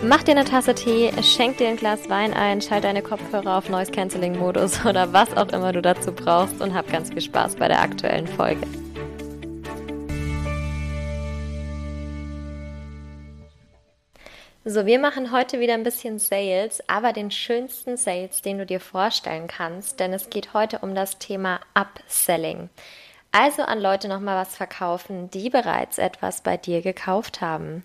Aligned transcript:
Mach 0.00 0.22
dir 0.22 0.30
eine 0.30 0.44
Tasse 0.44 0.76
Tee, 0.76 1.10
schenk 1.24 1.58
dir 1.58 1.66
ein 1.66 1.76
Glas 1.76 2.08
Wein 2.08 2.32
ein, 2.32 2.62
schalt 2.62 2.84
deine 2.84 3.02
Kopfhörer 3.02 3.58
auf 3.58 3.68
Noise 3.68 3.90
Cancelling 3.90 4.38
Modus 4.38 4.84
oder 4.86 5.12
was 5.12 5.36
auch 5.36 5.48
immer 5.48 5.72
du 5.72 5.82
dazu 5.82 6.12
brauchst 6.12 6.60
und 6.60 6.72
hab 6.72 6.88
ganz 6.88 7.10
viel 7.10 7.20
Spaß 7.20 7.56
bei 7.56 7.66
der 7.66 7.82
aktuellen 7.82 8.28
Folge. 8.28 8.64
So, 14.64 14.86
wir 14.86 15.00
machen 15.00 15.32
heute 15.32 15.58
wieder 15.58 15.74
ein 15.74 15.82
bisschen 15.82 16.20
Sales, 16.20 16.80
aber 16.88 17.12
den 17.12 17.32
schönsten 17.32 17.96
Sales, 17.96 18.40
den 18.40 18.58
du 18.58 18.66
dir 18.66 18.78
vorstellen 18.78 19.48
kannst, 19.48 19.98
denn 19.98 20.12
es 20.12 20.30
geht 20.30 20.54
heute 20.54 20.78
um 20.78 20.94
das 20.94 21.18
Thema 21.18 21.58
Upselling. 21.74 22.70
Also 23.32 23.62
an 23.62 23.80
Leute 23.80 24.06
nochmal 24.06 24.36
was 24.36 24.54
verkaufen, 24.54 25.28
die 25.30 25.50
bereits 25.50 25.98
etwas 25.98 26.42
bei 26.42 26.56
dir 26.56 26.82
gekauft 26.82 27.40
haben 27.40 27.82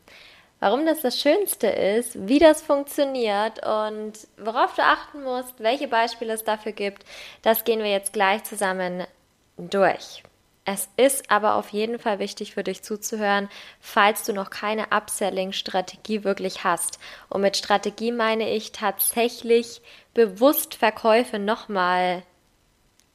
warum 0.64 0.86
das 0.86 1.02
das 1.02 1.20
Schönste 1.20 1.68
ist, 1.68 2.26
wie 2.26 2.40
das 2.40 2.62
funktioniert 2.62 3.60
und 3.66 4.14
worauf 4.38 4.74
du 4.76 4.82
achten 4.82 5.22
musst, 5.22 5.60
welche 5.60 5.90
Beispiele 5.90 6.32
es 6.32 6.46
dafür 6.46 6.72
gibt, 6.72 7.04
das 7.42 7.66
gehen 7.66 7.80
wir 7.80 7.92
jetzt 7.92 8.14
gleich 8.14 8.46
zusammen 8.46 9.04
durch. 9.58 10.24
Es 10.64 10.88
ist 10.96 11.30
aber 11.30 11.56
auf 11.56 11.68
jeden 11.72 12.00
Fall 12.00 12.20
wichtig 12.20 12.54
für 12.54 12.64
dich 12.64 12.82
zuzuhören, 12.82 13.50
falls 13.82 14.24
du 14.24 14.32
noch 14.32 14.52
keine 14.52 14.94
Upselling-Strategie 14.94 16.24
wirklich 16.24 16.64
hast. 16.64 16.98
Und 17.28 17.42
mit 17.42 17.58
Strategie 17.58 18.14
meine 18.14 18.50
ich 18.50 18.72
tatsächlich 18.72 19.82
bewusst 20.14 20.76
Verkäufe 20.76 21.40
nochmal 21.40 22.24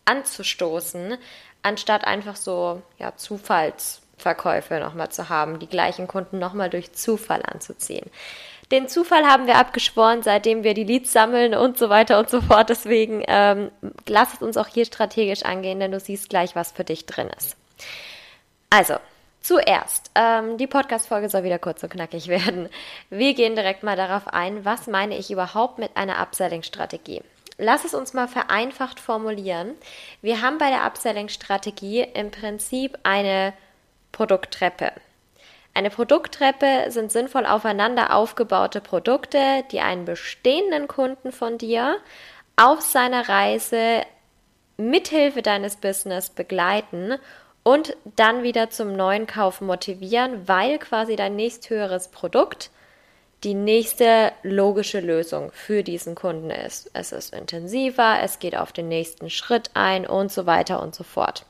anzustoßen, 0.04 1.16
anstatt 1.62 2.04
einfach 2.04 2.36
so 2.36 2.82
ja, 2.98 3.16
Zufalls 3.16 4.02
Verkäufe 4.18 4.78
nochmal 4.80 5.08
zu 5.08 5.28
haben, 5.28 5.58
die 5.58 5.66
gleichen 5.66 6.06
Kunden 6.06 6.38
nochmal 6.38 6.70
durch 6.70 6.92
Zufall 6.92 7.42
anzuziehen. 7.42 8.10
Den 8.70 8.88
Zufall 8.88 9.24
haben 9.24 9.46
wir 9.46 9.56
abgeschworen, 9.56 10.22
seitdem 10.22 10.62
wir 10.62 10.74
die 10.74 10.84
Leads 10.84 11.12
sammeln 11.12 11.54
und 11.54 11.78
so 11.78 11.88
weiter 11.88 12.18
und 12.18 12.28
so 12.28 12.42
fort. 12.42 12.68
Deswegen 12.68 13.22
ähm, 13.26 13.70
lass 14.06 14.34
es 14.34 14.42
uns 14.42 14.58
auch 14.58 14.66
hier 14.66 14.84
strategisch 14.84 15.42
angehen, 15.42 15.80
denn 15.80 15.92
du 15.92 16.00
siehst 16.00 16.28
gleich, 16.28 16.54
was 16.54 16.72
für 16.72 16.84
dich 16.84 17.06
drin 17.06 17.30
ist. 17.38 17.56
Also, 18.68 18.96
zuerst, 19.40 20.10
ähm, 20.14 20.58
die 20.58 20.66
Podcast-Folge 20.66 21.30
soll 21.30 21.44
wieder 21.44 21.58
kurz 21.58 21.82
und 21.82 21.88
knackig 21.90 22.28
werden. 22.28 22.68
Wir 23.08 23.32
gehen 23.32 23.54
direkt 23.54 23.82
mal 23.82 23.96
darauf 23.96 24.28
ein, 24.28 24.66
was 24.66 24.86
meine 24.86 25.16
ich 25.16 25.30
überhaupt 25.30 25.78
mit 25.78 25.96
einer 25.96 26.18
Upselling-Strategie. 26.20 27.22
Lass 27.56 27.84
es 27.84 27.94
uns 27.94 28.12
mal 28.12 28.28
vereinfacht 28.28 29.00
formulieren. 29.00 29.74
Wir 30.20 30.42
haben 30.42 30.58
bei 30.58 30.68
der 30.68 30.84
Upselling-Strategie 30.84 32.06
im 32.14 32.30
Prinzip 32.30 32.98
eine 33.02 33.54
Produkttreppe. 34.12 34.92
Eine 35.74 35.90
Produkttreppe 35.90 36.86
sind 36.88 37.12
sinnvoll 37.12 37.46
aufeinander 37.46 38.14
aufgebaute 38.14 38.80
Produkte, 38.80 39.64
die 39.70 39.80
einen 39.80 40.04
bestehenden 40.04 40.88
Kunden 40.88 41.30
von 41.30 41.56
dir 41.56 41.98
auf 42.56 42.80
seiner 42.80 43.28
Reise 43.28 44.02
mithilfe 44.76 45.42
deines 45.42 45.76
Business 45.76 46.30
begleiten 46.30 47.16
und 47.62 47.96
dann 48.16 48.42
wieder 48.42 48.70
zum 48.70 48.94
neuen 48.94 49.26
Kauf 49.26 49.60
motivieren, 49.60 50.48
weil 50.48 50.78
quasi 50.78 51.16
dein 51.16 51.36
nächsthöheres 51.36 52.08
Produkt 52.08 52.70
die 53.44 53.54
nächste 53.54 54.32
logische 54.42 55.00
Lösung 55.00 55.52
für 55.52 55.84
diesen 55.84 56.14
Kunden 56.14 56.50
ist. 56.50 56.90
Es 56.92 57.12
ist 57.12 57.32
intensiver, 57.32 58.18
es 58.22 58.40
geht 58.40 58.56
auf 58.56 58.72
den 58.72 58.88
nächsten 58.88 59.30
Schritt 59.30 59.70
ein 59.74 60.06
und 60.06 60.32
so 60.32 60.46
weiter 60.46 60.82
und 60.82 60.94
so 60.94 61.04
fort. 61.04 61.44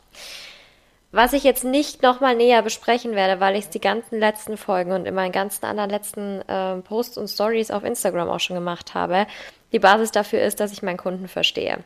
Was 1.10 1.32
ich 1.32 1.42
jetzt 1.42 1.64
nicht 1.64 2.02
nochmal 2.02 2.36
näher 2.36 2.60
besprechen 2.60 3.14
werde, 3.14 3.40
weil 3.40 3.56
ich 3.56 3.64
es 3.64 3.70
die 3.70 3.80
ganzen 3.80 4.18
letzten 4.18 4.58
Folgen 4.58 4.92
und 4.92 5.06
in 5.06 5.14
meinen 5.14 5.32
ganzen 5.32 5.64
anderen 5.64 5.88
letzten 5.88 6.42
äh, 6.42 6.76
Posts 6.82 7.16
und 7.16 7.28
Stories 7.28 7.70
auf 7.70 7.82
Instagram 7.82 8.28
auch 8.28 8.40
schon 8.40 8.56
gemacht 8.56 8.94
habe, 8.94 9.26
die 9.72 9.78
Basis 9.78 10.10
dafür 10.10 10.42
ist, 10.42 10.60
dass 10.60 10.72
ich 10.72 10.82
meinen 10.82 10.98
Kunden 10.98 11.28
verstehe. 11.28 11.78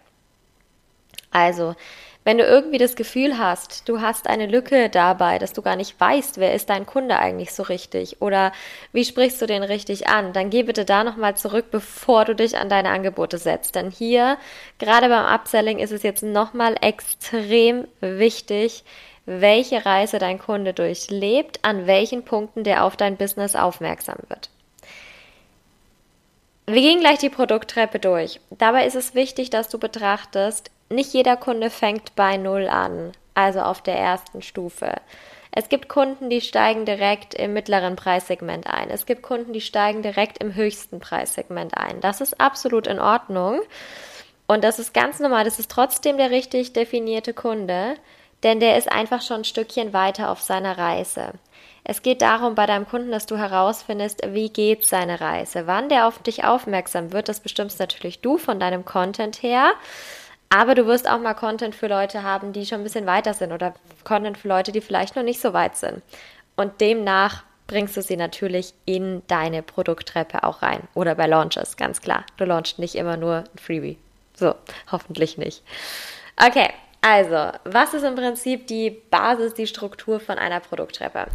Also, 1.30 1.76
wenn 2.24 2.38
du 2.38 2.44
irgendwie 2.44 2.78
das 2.78 2.94
Gefühl 2.94 3.36
hast, 3.38 3.88
du 3.88 4.00
hast 4.00 4.28
eine 4.28 4.46
Lücke 4.46 4.88
dabei, 4.88 5.40
dass 5.40 5.52
du 5.52 5.62
gar 5.62 5.74
nicht 5.74 5.98
weißt, 5.98 6.38
wer 6.38 6.54
ist 6.54 6.70
dein 6.70 6.86
Kunde 6.86 7.18
eigentlich 7.18 7.52
so 7.52 7.64
richtig 7.64 8.22
oder 8.22 8.52
wie 8.92 9.04
sprichst 9.04 9.42
du 9.42 9.46
den 9.46 9.64
richtig 9.64 10.08
an, 10.08 10.32
dann 10.32 10.50
geh 10.50 10.62
bitte 10.62 10.84
da 10.84 11.02
nochmal 11.02 11.36
zurück, 11.36 11.66
bevor 11.72 12.24
du 12.24 12.36
dich 12.36 12.56
an 12.56 12.68
deine 12.68 12.90
Angebote 12.90 13.38
setzt. 13.38 13.74
Denn 13.74 13.90
hier, 13.90 14.38
gerade 14.78 15.08
beim 15.08 15.26
Upselling, 15.26 15.78
ist 15.78 15.90
es 15.90 16.04
jetzt 16.04 16.22
nochmal 16.22 16.76
extrem 16.80 17.88
wichtig, 18.00 18.84
welche 19.26 19.84
Reise 19.84 20.18
dein 20.18 20.38
Kunde 20.38 20.72
durchlebt, 20.72 21.60
an 21.62 21.86
welchen 21.86 22.24
Punkten 22.24 22.64
der 22.64 22.84
auf 22.84 22.96
dein 22.96 23.16
Business 23.16 23.54
aufmerksam 23.54 24.18
wird. 24.28 24.50
Wir 26.66 26.80
gehen 26.80 27.00
gleich 27.00 27.18
die 27.18 27.28
Produkttreppe 27.28 27.98
durch. 27.98 28.40
Dabei 28.50 28.86
ist 28.86 28.94
es 28.94 29.14
wichtig, 29.14 29.50
dass 29.50 29.68
du 29.68 29.78
betrachtest, 29.78 30.70
nicht 30.88 31.12
jeder 31.12 31.36
Kunde 31.36 31.70
fängt 31.70 32.14
bei 32.14 32.36
Null 32.36 32.68
an, 32.68 33.12
also 33.34 33.60
auf 33.60 33.82
der 33.82 33.96
ersten 33.96 34.42
Stufe. 34.42 34.94
Es 35.54 35.68
gibt 35.68 35.88
Kunden, 35.88 36.30
die 36.30 36.40
steigen 36.40 36.86
direkt 36.86 37.34
im 37.34 37.52
mittleren 37.52 37.94
Preissegment 37.94 38.66
ein. 38.66 38.88
Es 38.90 39.04
gibt 39.04 39.22
Kunden, 39.22 39.52
die 39.52 39.60
steigen 39.60 40.02
direkt 40.02 40.38
im 40.38 40.54
höchsten 40.54 40.98
Preissegment 40.98 41.76
ein. 41.76 42.00
Das 42.00 42.22
ist 42.22 42.40
absolut 42.40 42.86
in 42.86 42.98
Ordnung. 42.98 43.60
Und 44.46 44.64
das 44.64 44.78
ist 44.78 44.94
ganz 44.94 45.20
normal. 45.20 45.44
Das 45.44 45.58
ist 45.58 45.70
trotzdem 45.70 46.16
der 46.16 46.30
richtig 46.30 46.72
definierte 46.72 47.34
Kunde 47.34 47.96
denn 48.42 48.60
der 48.60 48.76
ist 48.76 48.90
einfach 48.90 49.22
schon 49.22 49.40
ein 49.40 49.44
Stückchen 49.44 49.92
weiter 49.92 50.30
auf 50.30 50.40
seiner 50.40 50.76
Reise. 50.78 51.32
Es 51.84 52.02
geht 52.02 52.22
darum 52.22 52.54
bei 52.54 52.66
deinem 52.66 52.86
Kunden, 52.86 53.10
dass 53.10 53.26
du 53.26 53.36
herausfindest, 53.36 54.22
wie 54.28 54.50
geht 54.50 54.86
seine 54.86 55.20
Reise, 55.20 55.66
wann 55.66 55.88
der 55.88 56.06
auf 56.06 56.18
dich 56.20 56.44
aufmerksam 56.44 57.12
wird. 57.12 57.28
Das 57.28 57.40
bestimmst 57.40 57.80
natürlich 57.80 58.20
du 58.20 58.38
von 58.38 58.60
deinem 58.60 58.84
Content 58.84 59.42
her. 59.42 59.72
Aber 60.48 60.74
du 60.74 60.86
wirst 60.86 61.08
auch 61.08 61.18
mal 61.18 61.34
Content 61.34 61.74
für 61.74 61.88
Leute 61.88 62.22
haben, 62.22 62.52
die 62.52 62.66
schon 62.66 62.80
ein 62.80 62.84
bisschen 62.84 63.06
weiter 63.06 63.32
sind 63.34 63.52
oder 63.52 63.74
Content 64.04 64.36
für 64.36 64.48
Leute, 64.48 64.70
die 64.70 64.82
vielleicht 64.82 65.16
noch 65.16 65.22
nicht 65.22 65.40
so 65.40 65.54
weit 65.54 65.76
sind. 65.76 66.02
Und 66.56 66.80
demnach 66.80 67.42
bringst 67.66 67.96
du 67.96 68.02
sie 68.02 68.16
natürlich 68.16 68.74
in 68.84 69.22
deine 69.28 69.62
Produkttreppe 69.62 70.44
auch 70.44 70.60
rein. 70.60 70.82
Oder 70.94 71.14
bei 71.14 71.26
Launches, 71.26 71.78
ganz 71.78 72.02
klar. 72.02 72.24
Du 72.36 72.44
launchst 72.44 72.78
nicht 72.78 72.96
immer 72.96 73.16
nur 73.16 73.36
ein 73.36 73.58
Freebie. 73.58 73.96
So, 74.34 74.54
hoffentlich 74.90 75.38
nicht. 75.38 75.62
Okay, 76.36 76.68
also, 77.02 77.50
was 77.64 77.94
ist 77.94 78.04
im 78.04 78.14
Prinzip 78.14 78.68
die 78.68 78.90
Basis, 78.90 79.54
die 79.54 79.66
Struktur 79.66 80.20
von 80.20 80.38
einer 80.38 80.60
Produkttreppe? 80.60 81.26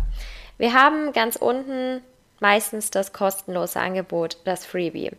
Wir 0.57 0.73
haben 0.73 1.11
ganz 1.11 1.35
unten 1.35 2.01
meistens 2.39 2.89
das 2.89 3.13
kostenlose 3.13 3.79
Angebot, 3.79 4.37
das 4.45 4.65
Freebie. 4.65 5.11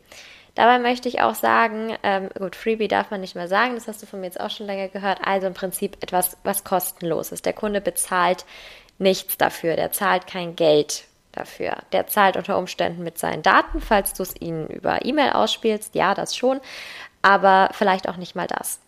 Dabei 0.54 0.78
möchte 0.78 1.08
ich 1.08 1.20
auch 1.20 1.34
sagen, 1.34 1.96
ähm, 2.02 2.30
gut, 2.36 2.56
Freebie 2.56 2.88
darf 2.88 3.10
man 3.10 3.20
nicht 3.20 3.36
mehr 3.36 3.46
sagen, 3.46 3.74
das 3.74 3.86
hast 3.86 4.02
du 4.02 4.06
von 4.06 4.20
mir 4.20 4.26
jetzt 4.26 4.40
auch 4.40 4.50
schon 4.50 4.66
länger 4.66 4.88
gehört. 4.88 5.20
Also 5.22 5.46
im 5.46 5.54
Prinzip 5.54 5.96
etwas, 6.00 6.36
was 6.42 6.64
kostenlos 6.64 7.30
ist. 7.30 7.46
Der 7.46 7.52
Kunde 7.52 7.80
bezahlt 7.80 8.44
nichts 8.98 9.36
dafür, 9.36 9.76
der 9.76 9.92
zahlt 9.92 10.26
kein 10.26 10.56
Geld 10.56 11.04
dafür. 11.32 11.76
Der 11.92 12.06
zahlt 12.08 12.36
unter 12.36 12.58
Umständen 12.58 13.04
mit 13.04 13.18
seinen 13.18 13.42
Daten, 13.42 13.80
falls 13.80 14.14
du 14.14 14.22
es 14.22 14.34
ihnen 14.40 14.66
über 14.66 15.04
E-Mail 15.04 15.32
ausspielst, 15.32 15.94
ja, 15.94 16.14
das 16.14 16.34
schon, 16.34 16.60
aber 17.22 17.68
vielleicht 17.72 18.08
auch 18.08 18.16
nicht 18.16 18.34
mal 18.34 18.48
das. 18.48 18.80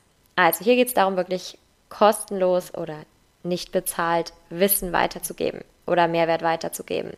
Also 0.46 0.64
hier 0.64 0.76
geht 0.76 0.88
es 0.88 0.94
darum, 0.94 1.16
wirklich 1.16 1.58
kostenlos 1.88 2.74
oder 2.74 2.96
nicht 3.42 3.72
bezahlt 3.72 4.32
Wissen 4.50 4.92
weiterzugeben 4.92 5.62
oder 5.86 6.08
Mehrwert 6.08 6.42
weiterzugeben. 6.42 7.12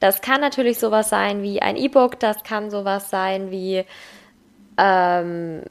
Das 0.00 0.20
kann 0.20 0.40
natürlich 0.40 0.78
sowas 0.78 1.08
sein 1.08 1.42
wie 1.42 1.62
ein 1.62 1.76
E-Book, 1.76 2.18
das 2.20 2.42
kann 2.42 2.70
sowas 2.70 3.10
sein 3.10 3.50
wie, 3.50 3.84
ähm, 4.76 5.62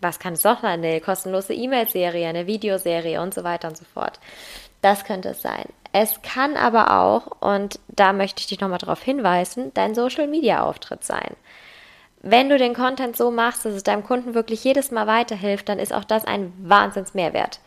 Was 0.00 0.18
kann 0.18 0.34
es 0.34 0.44
noch 0.44 0.62
sein? 0.62 0.84
Eine 0.84 1.00
kostenlose 1.00 1.54
E-Mail-Serie, 1.54 2.28
eine 2.28 2.46
Videoserie 2.46 3.20
und 3.20 3.34
so 3.34 3.42
weiter 3.44 3.68
und 3.68 3.76
so 3.76 3.84
fort. 3.84 4.20
Das 4.80 5.04
könnte 5.04 5.30
es 5.30 5.42
sein. 5.42 5.64
Es 5.92 6.22
kann 6.22 6.56
aber 6.56 7.00
auch, 7.00 7.40
und 7.40 7.80
da 7.88 8.12
möchte 8.12 8.40
ich 8.40 8.46
dich 8.46 8.60
nochmal 8.60 8.78
darauf 8.78 9.02
hinweisen, 9.02 9.72
dein 9.74 9.94
Social-Media-Auftritt 9.94 11.02
sein. 11.02 11.34
Wenn 12.20 12.48
du 12.48 12.58
den 12.58 12.74
Content 12.74 13.16
so 13.16 13.30
machst, 13.30 13.64
dass 13.64 13.74
es 13.74 13.84
deinem 13.84 14.04
Kunden 14.04 14.34
wirklich 14.34 14.64
jedes 14.64 14.90
Mal 14.90 15.06
weiterhilft, 15.06 15.68
dann 15.68 15.78
ist 15.78 15.92
auch 15.92 16.04
das 16.04 16.24
ein 16.24 16.52
Wahnsinnsmehrwert. 16.58 17.60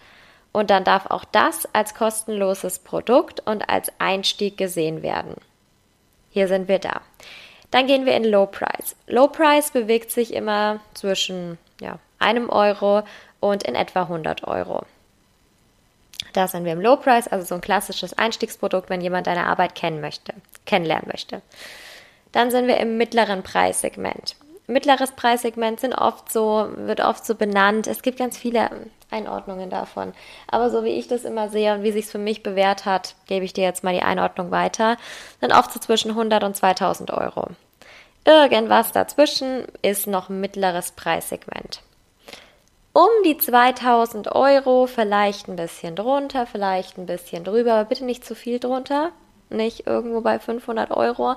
Und 0.51 0.69
dann 0.69 0.83
darf 0.83 1.06
auch 1.06 1.24
das 1.24 1.68
als 1.74 1.95
kostenloses 1.95 2.80
Produkt 2.80 3.39
und 3.45 3.69
als 3.69 3.92
Einstieg 4.00 4.57
gesehen 4.57 5.01
werden. 5.01 5.36
Hier 6.30 6.50
sind 6.50 6.68
wir 6.68 6.80
da. 6.80 7.01
Dann 7.71 7.88
gehen 7.88 8.06
wir 8.06 8.15
in 8.15 8.25
Low 8.25 8.45
Price. 8.48 8.95
Low 9.07 9.27
Price 9.27 9.71
bewegt 9.71 10.12
sich 10.12 10.33
immer 10.33 10.81
zwischen 10.94 11.57
ja, 11.80 12.00
einem 12.19 12.50
Euro 12.50 13.03
und 13.39 13.63
in 13.63 13.75
etwa 13.75 14.03
100 14.03 14.44
Euro. 14.45 14.86
Da 16.33 16.48
sind 16.48 16.65
wir 16.65 16.74
im 16.74 16.81
Low 16.81 16.98
Price, 16.98 17.27
also 17.27 17.45
so 17.45 17.56
ein 17.56 17.62
klassisches 17.62 18.18
Einstiegsprodukt, 18.18 18.89
wenn 18.89 19.01
jemand 19.01 19.27
deine 19.27 19.48
Arbeit 19.48 19.75
kennen 19.75 20.01
möchte, 20.01 20.33
kennenlernen 20.65 21.07
möchte. 21.12 21.42
Dann 22.31 22.51
sind 22.51 22.68
wir 22.68 22.78
im 22.78 22.98
mittleren 22.98 23.44
Preissegment. 23.44 24.36
Mittleres 24.68 25.12
Preissegment 25.12 25.80
sind 25.80 25.94
oft 25.95 26.31
so, 26.31 26.69
wird 26.75 27.01
oft 27.01 27.25
so 27.25 27.36
benannt. 27.36 27.88
Es 27.88 28.01
gibt 28.01 28.18
ganz 28.18 28.38
viele 28.38 28.69
Einordnungen 29.10 29.69
davon. 29.69 30.13
Aber 30.48 30.69
so 30.69 30.83
wie 30.83 30.98
ich 30.98 31.07
das 31.07 31.25
immer 31.25 31.50
sehe 31.50 31.74
und 31.74 31.83
wie 31.83 31.92
sich 31.92 32.06
für 32.06 32.18
mich 32.18 32.42
bewährt 32.44 32.86
hat, 32.86 33.16
gebe 33.28 33.44
ich 33.44 33.54
dir 33.54 33.63
jetzt 33.63 33.83
mal 33.83 33.94
die 33.94 34.01
Einordnung 34.01 34.51
weiter, 34.51 34.98
sind 35.42 35.54
oft 35.54 35.74
so 35.74 35.80
zwischen 35.80 36.12
100 36.12 36.44
und 36.44 36.56
2000 36.56 37.12
Euro. 37.12 37.48
Irgendwas 38.24 38.92
dazwischen 38.92 39.66
ist 39.81 40.07
noch 40.07 40.30
mittleres 40.30 40.92
Preissegment. 40.92 41.81
Um 42.94 43.10
die 43.25 43.38
2000 43.38 44.34
Euro, 44.34 44.86
vielleicht 44.86 45.48
ein 45.48 45.56
bisschen 45.56 45.95
drunter, 45.95 46.45
vielleicht 46.45 46.98
ein 46.98 47.06
bisschen 47.06 47.44
drüber, 47.44 47.74
aber 47.74 47.86
bitte 47.86 48.06
nicht 48.06 48.25
zu 48.25 48.36
viel 48.36 48.60
drunter, 48.60 49.12
nicht 49.50 49.88
irgendwo 49.88 50.22
bei 50.22 50.39
500 50.39 50.92
Euro, 50.92 51.36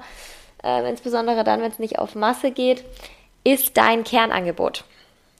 äh, 0.64 0.88
insbesondere 0.88 1.44
dann, 1.44 1.60
wenn 1.60 1.70
es 1.70 1.78
nicht 1.78 1.98
auf 1.98 2.14
Masse 2.14 2.50
geht, 2.50 2.84
ist 3.44 3.76
dein 3.76 4.04
Kernangebot. 4.04 4.84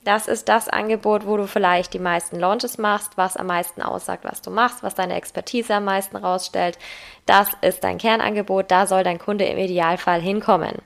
Das 0.05 0.27
ist 0.27 0.47
das 0.49 0.69
Angebot, 0.69 1.25
wo 1.25 1.35
du 1.35 1.47
vielleicht 1.47 1.95
die 1.95 1.99
meisten 1.99 2.39
Launches 2.39 2.77
machst, 2.77 3.17
was 3.17 3.35
am 3.37 3.47
meisten 3.47 3.81
aussagt, 3.81 4.23
was 4.23 4.39
du 4.41 4.51
machst, 4.51 4.83
was 4.83 4.93
deine 4.93 5.15
Expertise 5.15 5.73
am 5.73 5.85
meisten 5.85 6.15
rausstellt. 6.15 6.77
Das 7.25 7.49
ist 7.61 7.83
dein 7.83 7.97
Kernangebot, 7.97 8.69
da 8.69 8.85
soll 8.85 9.03
dein 9.03 9.17
Kunde 9.17 9.45
im 9.45 9.57
Idealfall 9.57 10.21
hinkommen. 10.21 10.77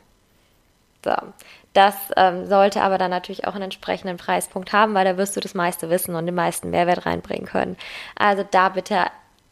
So. 1.03 1.13
Das 1.73 1.95
ähm, 2.17 2.47
sollte 2.47 2.81
aber 2.81 2.97
dann 2.97 3.11
natürlich 3.11 3.45
auch 3.45 3.53
einen 3.53 3.65
entsprechenden 3.65 4.17
Preispunkt 4.17 4.73
haben, 4.73 4.93
weil 4.93 5.05
da 5.05 5.17
wirst 5.17 5.35
du 5.35 5.39
das 5.39 5.53
meiste 5.53 5.89
wissen 5.89 6.15
und 6.15 6.25
den 6.25 6.35
meisten 6.35 6.71
Mehrwert 6.71 7.05
reinbringen 7.05 7.45
können. 7.45 7.77
Also 8.15 8.43
da 8.49 8.69
bitte 8.69 9.05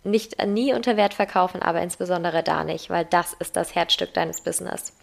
nicht 0.07 0.43
nie 0.45 0.73
unter 0.73 0.97
Wert 0.97 1.13
verkaufen, 1.13 1.61
aber 1.61 1.81
insbesondere 1.81 2.43
da 2.43 2.63
nicht, 2.63 2.89
weil 2.89 3.05
das 3.05 3.33
ist 3.33 3.55
das 3.55 3.75
Herzstück 3.75 4.13
deines 4.13 4.41
Business. 4.41 4.93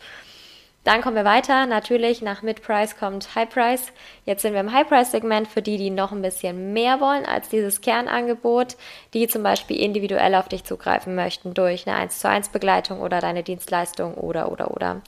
Dann 0.85 1.01
kommen 1.01 1.17
wir 1.17 1.25
weiter. 1.25 1.65
Natürlich 1.65 2.21
nach 2.21 2.43
Mid-Price 2.43 2.99
kommt 2.99 3.35
High-Price. 3.35 3.91
Jetzt 4.27 4.43
sind 4.43 4.53
wir 4.53 4.61
im 4.61 4.71
High-Price-Segment 4.71 5.49
für 5.49 5.63
die, 5.63 5.79
die 5.79 5.89
noch 5.89 6.13
ein 6.13 6.21
bisschen 6.21 6.75
mehr 6.75 7.01
wollen 7.01 7.25
als 7.25 7.49
dieses 7.49 7.81
Kernangebot, 7.81 8.77
die 9.15 9.27
zum 9.27 9.43
Beispiel 9.43 9.79
individuell 9.79 10.35
auf 10.35 10.49
dich 10.49 10.65
zugreifen 10.65 11.15
möchten 11.15 11.55
durch 11.55 11.87
eine 11.87 11.97
1 11.97 12.19
zu 12.19 12.29
1 12.29 12.51
Begleitung 12.51 13.01
oder 13.01 13.21
deine 13.21 13.43
Dienstleistung 13.43 14.15
oder, 14.15 14.53
oder, 14.53 14.73
oder. 14.73 15.01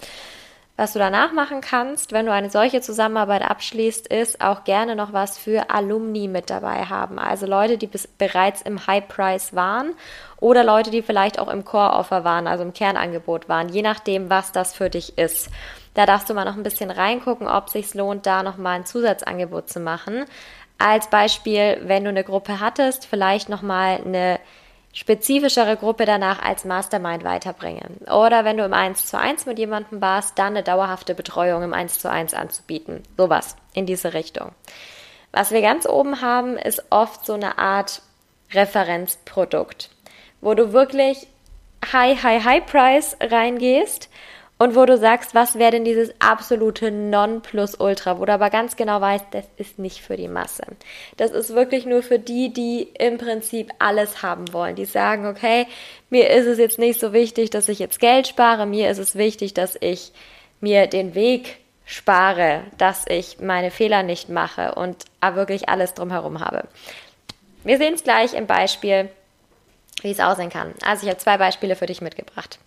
Was 0.77 0.93
du 0.93 0.99
danach 0.99 1.33
machen 1.33 1.63
kannst, 1.63 2.13
wenn 2.13 2.27
du 2.27 2.33
eine 2.33 2.51
solche 2.51 2.83
Zusammenarbeit 2.83 3.41
abschließt, 3.41 4.09
ist 4.09 4.43
auch 4.43 4.65
gerne 4.65 4.95
noch 4.95 5.15
was 5.15 5.39
für 5.39 5.71
Alumni 5.71 6.29
mit 6.29 6.51
dabei 6.51 6.85
haben. 6.85 7.19
Also 7.19 7.47
Leute, 7.47 7.79
die 7.79 7.87
bis, 7.87 8.07
bereits 8.07 8.61
im 8.61 8.87
High 8.87 9.09
Price 9.09 9.55
waren 9.55 9.95
oder 10.39 10.65
Leute, 10.65 10.91
die 10.91 11.01
vielleicht 11.01 11.39
auch 11.39 11.49
im 11.49 11.65
Core 11.65 11.95
Offer 11.95 12.25
waren, 12.25 12.47
also 12.47 12.63
im 12.63 12.75
Kernangebot 12.75 13.49
waren, 13.49 13.71
je 13.71 13.81
nachdem, 13.81 14.29
was 14.29 14.53
das 14.53 14.75
für 14.75 14.91
dich 14.91 15.17
ist. 15.17 15.49
Da 15.95 16.05
darfst 16.05 16.29
du 16.29 16.35
mal 16.35 16.45
noch 16.45 16.57
ein 16.57 16.63
bisschen 16.63 16.91
reingucken, 16.91 17.49
ob 17.49 17.69
es 17.69 17.73
sich 17.73 17.95
lohnt, 17.95 18.27
da 18.27 18.43
noch 18.43 18.59
mal 18.59 18.73
ein 18.73 18.85
Zusatzangebot 18.85 19.71
zu 19.71 19.81
machen. 19.81 20.27
Als 20.77 21.09
Beispiel, 21.09 21.81
wenn 21.85 22.05
du 22.05 22.11
eine 22.11 22.23
Gruppe 22.23 22.61
hattest, 22.61 23.07
vielleicht 23.07 23.49
noch 23.49 23.63
mal 23.63 23.99
eine 24.05 24.39
spezifischere 24.97 25.77
Gruppe 25.77 26.07
danach 26.07 26.43
als 26.43 26.65
Mastermind 26.65 27.23
weiterbringen. 27.23 27.99
Oder 28.11 28.47
wenn 28.47 28.57
du 28.57 28.65
im 28.65 28.73
1 28.73 29.05
zu 29.05 29.19
1 29.19 29.45
mit 29.45 29.59
jemandem 29.59 30.01
warst, 30.01 30.39
dann 30.39 30.55
eine 30.55 30.63
dauerhafte 30.63 31.15
Betreuung 31.15 31.63
im 31.63 31.75
1 31.75 31.99
zu 31.99 32.11
1 32.11 32.33
anzubieten. 32.33 33.03
Sowas 33.19 33.57
in 33.75 33.85
diese 33.85 34.15
Richtung. 34.15 34.53
Was 35.33 35.51
wir 35.51 35.61
ganz 35.61 35.87
oben 35.87 36.23
haben, 36.23 36.57
ist 36.57 36.83
oft 36.89 37.27
so 37.27 37.35
eine 37.35 37.59
Art 37.59 38.01
Referenzprodukt, 38.55 39.91
wo 40.41 40.55
du 40.55 40.73
wirklich 40.73 41.27
High, 41.93 42.23
High, 42.23 42.43
High 42.43 42.65
Price 42.65 43.19
reingehst 43.21 44.09
und 44.59 44.75
wo 44.75 44.87
du 44.87 44.97
sagst, 44.97 45.35
was 45.35 45.59
wäre 45.59 45.73
denn 45.73 45.85
dieses 45.85 46.15
absolute 46.19 46.91
Nonplusultra, 46.91 48.19
wo 48.19 48.25
du 48.25 48.33
aber 48.33 48.49
ganz 48.49 48.77
genau 48.77 49.01
weißt, 49.01 49.27
das 49.33 49.45
ist 49.59 49.79
nicht 49.79 50.01
für 50.01 50.17
die 50.17 50.29
Masse. 50.29 50.65
Das 51.19 51.31
ist 51.31 51.55
wirklich 51.55 51.85
nur 51.85 52.03
für 52.03 52.19
die, 52.19 52.53
die 52.53 52.89
im 52.99 53.19
Prinzip 53.19 53.71
alles 53.79 54.23
haben 54.23 54.53
wollen, 54.53 54.75
die 54.75 54.87
sagen, 54.87 55.27
okay, 55.27 55.67
mir 56.09 56.31
ist 56.31 56.47
es 56.47 56.59
jetzt 56.59 56.79
nicht 56.79 56.99
so 56.99 57.13
wichtig, 57.13 57.51
dass 57.51 57.69
ich 57.69 57.79
jetzt 57.79 58.01
Geld 58.01 58.29
spare, 58.29 58.65
mir 58.65 58.91
ist 58.91 58.99
es 58.99 59.17
wichtig, 59.17 59.53
dass 59.53 59.77
ich 59.81 60.13
mir 60.61 60.87
den 60.87 61.15
Weg 61.15 61.59
spare, 61.85 62.63
dass 62.79 63.05
ich 63.09 63.41
meine 63.41 63.71
Fehler 63.71 64.03
nicht 64.03 64.29
mache 64.29 64.75
und 64.75 65.05
wirklich 65.35 65.69
alles 65.69 65.95
drumherum 65.95 66.41
habe. 66.41 66.69
Wir 67.65 67.79
sehen 67.79 67.95
es 67.95 68.05
gleich 68.05 68.33
im 68.33 68.47
Beispiel, 68.47 69.11
wie 70.03 70.13
es 70.13 70.21
aussehen 70.21 70.51
kann. 70.51 70.73
Also 70.85 71.05
ich 71.05 71.11
habe 71.11 71.19
zwei 71.19 71.37
Beispiele 71.37 71.75
für 71.75 71.87
dich 71.87 72.01
mitgebracht. 72.01 72.59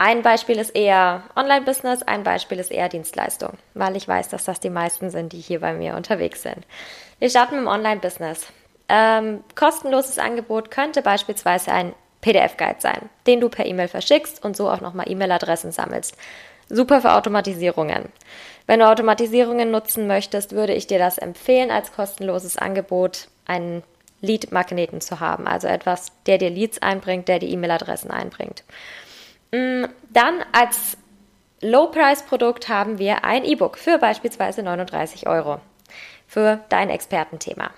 Ein 0.00 0.22
Beispiel 0.22 0.58
ist 0.58 0.76
eher 0.76 1.24
Online-Business, 1.34 2.04
ein 2.04 2.22
Beispiel 2.22 2.60
ist 2.60 2.70
eher 2.70 2.88
Dienstleistung, 2.88 3.54
weil 3.74 3.96
ich 3.96 4.06
weiß, 4.06 4.28
dass 4.28 4.44
das 4.44 4.60
die 4.60 4.70
meisten 4.70 5.10
sind, 5.10 5.32
die 5.32 5.40
hier 5.40 5.58
bei 5.58 5.72
mir 5.72 5.96
unterwegs 5.96 6.42
sind. 6.42 6.64
Wir 7.18 7.28
starten 7.28 7.56
mit 7.56 7.64
dem 7.64 7.68
Online-Business. 7.68 8.46
Ähm, 8.88 9.42
kostenloses 9.56 10.20
Angebot 10.20 10.70
könnte 10.70 11.02
beispielsweise 11.02 11.72
ein 11.72 11.94
PDF-Guide 12.20 12.76
sein, 12.78 13.10
den 13.26 13.40
du 13.40 13.48
per 13.48 13.66
E-Mail 13.66 13.88
verschickst 13.88 14.44
und 14.44 14.56
so 14.56 14.70
auch 14.70 14.80
nochmal 14.80 15.10
E-Mail-Adressen 15.10 15.72
sammelst. 15.72 16.16
Super 16.68 17.00
für 17.00 17.14
Automatisierungen. 17.14 18.12
Wenn 18.68 18.78
du 18.78 18.88
Automatisierungen 18.88 19.72
nutzen 19.72 20.06
möchtest, 20.06 20.52
würde 20.52 20.74
ich 20.74 20.86
dir 20.86 20.98
das 21.00 21.18
empfehlen, 21.18 21.72
als 21.72 21.92
kostenloses 21.92 22.56
Angebot 22.56 23.28
einen 23.46 23.82
Lead-Magneten 24.20 25.00
zu 25.00 25.18
haben. 25.18 25.48
Also 25.48 25.66
etwas, 25.66 26.12
der 26.26 26.38
dir 26.38 26.50
Leads 26.50 26.82
einbringt, 26.82 27.26
der 27.26 27.40
die 27.40 27.50
E-Mail-Adressen 27.52 28.12
einbringt. 28.12 28.62
Mm, 29.52 29.84
dann 30.10 30.44
als 30.52 30.96
Low-Price-Produkt 31.60 32.68
haben 32.68 32.98
wir 32.98 33.24
ein 33.24 33.44
E-Book 33.44 33.78
für 33.78 33.98
beispielsweise 33.98 34.62
39 34.62 35.26
Euro 35.26 35.60
für 36.26 36.60
dein 36.68 36.90
Expertenthema. 36.90 37.70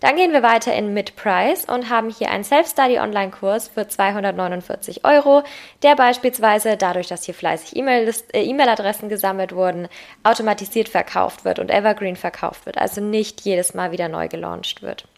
Dann 0.00 0.14
gehen 0.14 0.32
wir 0.32 0.44
weiter 0.44 0.72
in 0.74 0.94
Mid-Price 0.94 1.64
und 1.64 1.90
haben 1.90 2.08
hier 2.08 2.30
einen 2.30 2.44
Self-Study 2.44 3.00
Online-Kurs 3.00 3.66
für 3.66 3.88
249 3.88 5.04
Euro, 5.04 5.42
der 5.82 5.96
beispielsweise 5.96 6.76
dadurch, 6.76 7.08
dass 7.08 7.24
hier 7.24 7.34
fleißig 7.34 7.74
äh, 7.76 8.44
E-Mail-Adressen 8.44 9.08
gesammelt 9.08 9.52
wurden, 9.52 9.88
automatisiert 10.22 10.88
verkauft 10.88 11.44
wird 11.44 11.58
und 11.58 11.70
Evergreen 11.72 12.14
verkauft 12.14 12.66
wird, 12.66 12.78
also 12.78 13.00
nicht 13.00 13.40
jedes 13.40 13.74
Mal 13.74 13.90
wieder 13.90 14.08
neu 14.08 14.28
gelauncht 14.28 14.82
wird. 14.82 15.08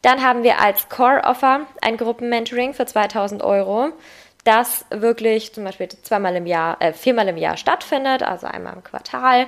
Dann 0.00 0.22
haben 0.22 0.44
wir 0.44 0.60
als 0.60 0.88
Core-Offer 0.88 1.66
ein 1.82 1.98
Gruppenmentoring 1.98 2.72
für 2.72 2.86
2000 2.86 3.42
Euro 3.42 3.92
das 4.44 4.84
wirklich 4.90 5.52
zum 5.54 5.64
Beispiel 5.64 5.88
zweimal 5.88 6.36
im 6.36 6.46
Jahr, 6.46 6.80
äh, 6.80 6.92
viermal 6.92 7.28
im 7.28 7.36
Jahr 7.36 7.56
stattfindet, 7.56 8.22
also 8.22 8.46
einmal 8.46 8.74
im 8.74 8.84
Quartal. 8.84 9.46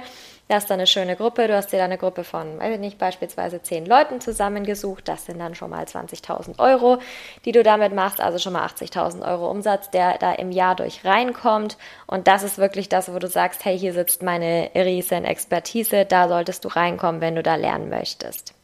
Das 0.48 0.62
ist 0.62 0.70
dann 0.70 0.78
eine 0.78 0.86
schöne 0.86 1.16
Gruppe. 1.16 1.48
Du 1.48 1.56
hast 1.56 1.72
dir 1.72 1.78
da 1.78 1.84
eine 1.84 1.98
Gruppe 1.98 2.22
von, 2.22 2.60
weiß 2.60 2.74
ich 2.74 2.78
nicht, 2.78 2.98
beispielsweise 2.98 3.62
zehn 3.62 3.84
Leuten 3.84 4.20
zusammengesucht. 4.20 5.08
Das 5.08 5.26
sind 5.26 5.40
dann 5.40 5.56
schon 5.56 5.70
mal 5.70 5.84
20.000 5.84 6.60
Euro, 6.60 6.98
die 7.44 7.50
du 7.50 7.64
damit 7.64 7.92
machst. 7.92 8.20
Also 8.20 8.38
schon 8.38 8.52
mal 8.52 8.64
80.000 8.64 9.28
Euro 9.28 9.50
Umsatz, 9.50 9.90
der 9.90 10.18
da 10.18 10.32
im 10.32 10.52
Jahr 10.52 10.76
durch 10.76 11.04
reinkommt. 11.04 11.76
Und 12.06 12.28
das 12.28 12.44
ist 12.44 12.58
wirklich 12.58 12.88
das, 12.88 13.12
wo 13.12 13.18
du 13.18 13.26
sagst, 13.26 13.64
hey, 13.64 13.76
hier 13.76 13.92
sitzt 13.92 14.22
meine 14.22 14.70
riesen 14.74 15.24
Expertise. 15.24 16.04
Da 16.04 16.28
solltest 16.28 16.64
du 16.64 16.68
reinkommen, 16.68 17.20
wenn 17.20 17.34
du 17.34 17.42
da 17.42 17.56
lernen 17.56 17.88
möchtest. 17.88 18.55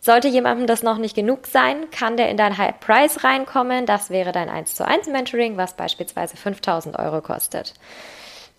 Sollte 0.00 0.28
jemandem 0.28 0.66
das 0.66 0.82
noch 0.82 0.96
nicht 0.96 1.14
genug 1.14 1.46
sein, 1.46 1.90
kann 1.90 2.16
der 2.16 2.30
in 2.30 2.38
dein 2.38 2.56
High 2.56 2.80
Price 2.80 3.22
reinkommen. 3.22 3.84
Das 3.84 4.08
wäre 4.08 4.32
dein 4.32 4.48
1 4.48 4.74
zu 4.74 4.86
1 4.86 5.08
Mentoring, 5.08 5.58
was 5.58 5.74
beispielsweise 5.74 6.38
5000 6.38 6.98
Euro 6.98 7.20
kostet. 7.20 7.74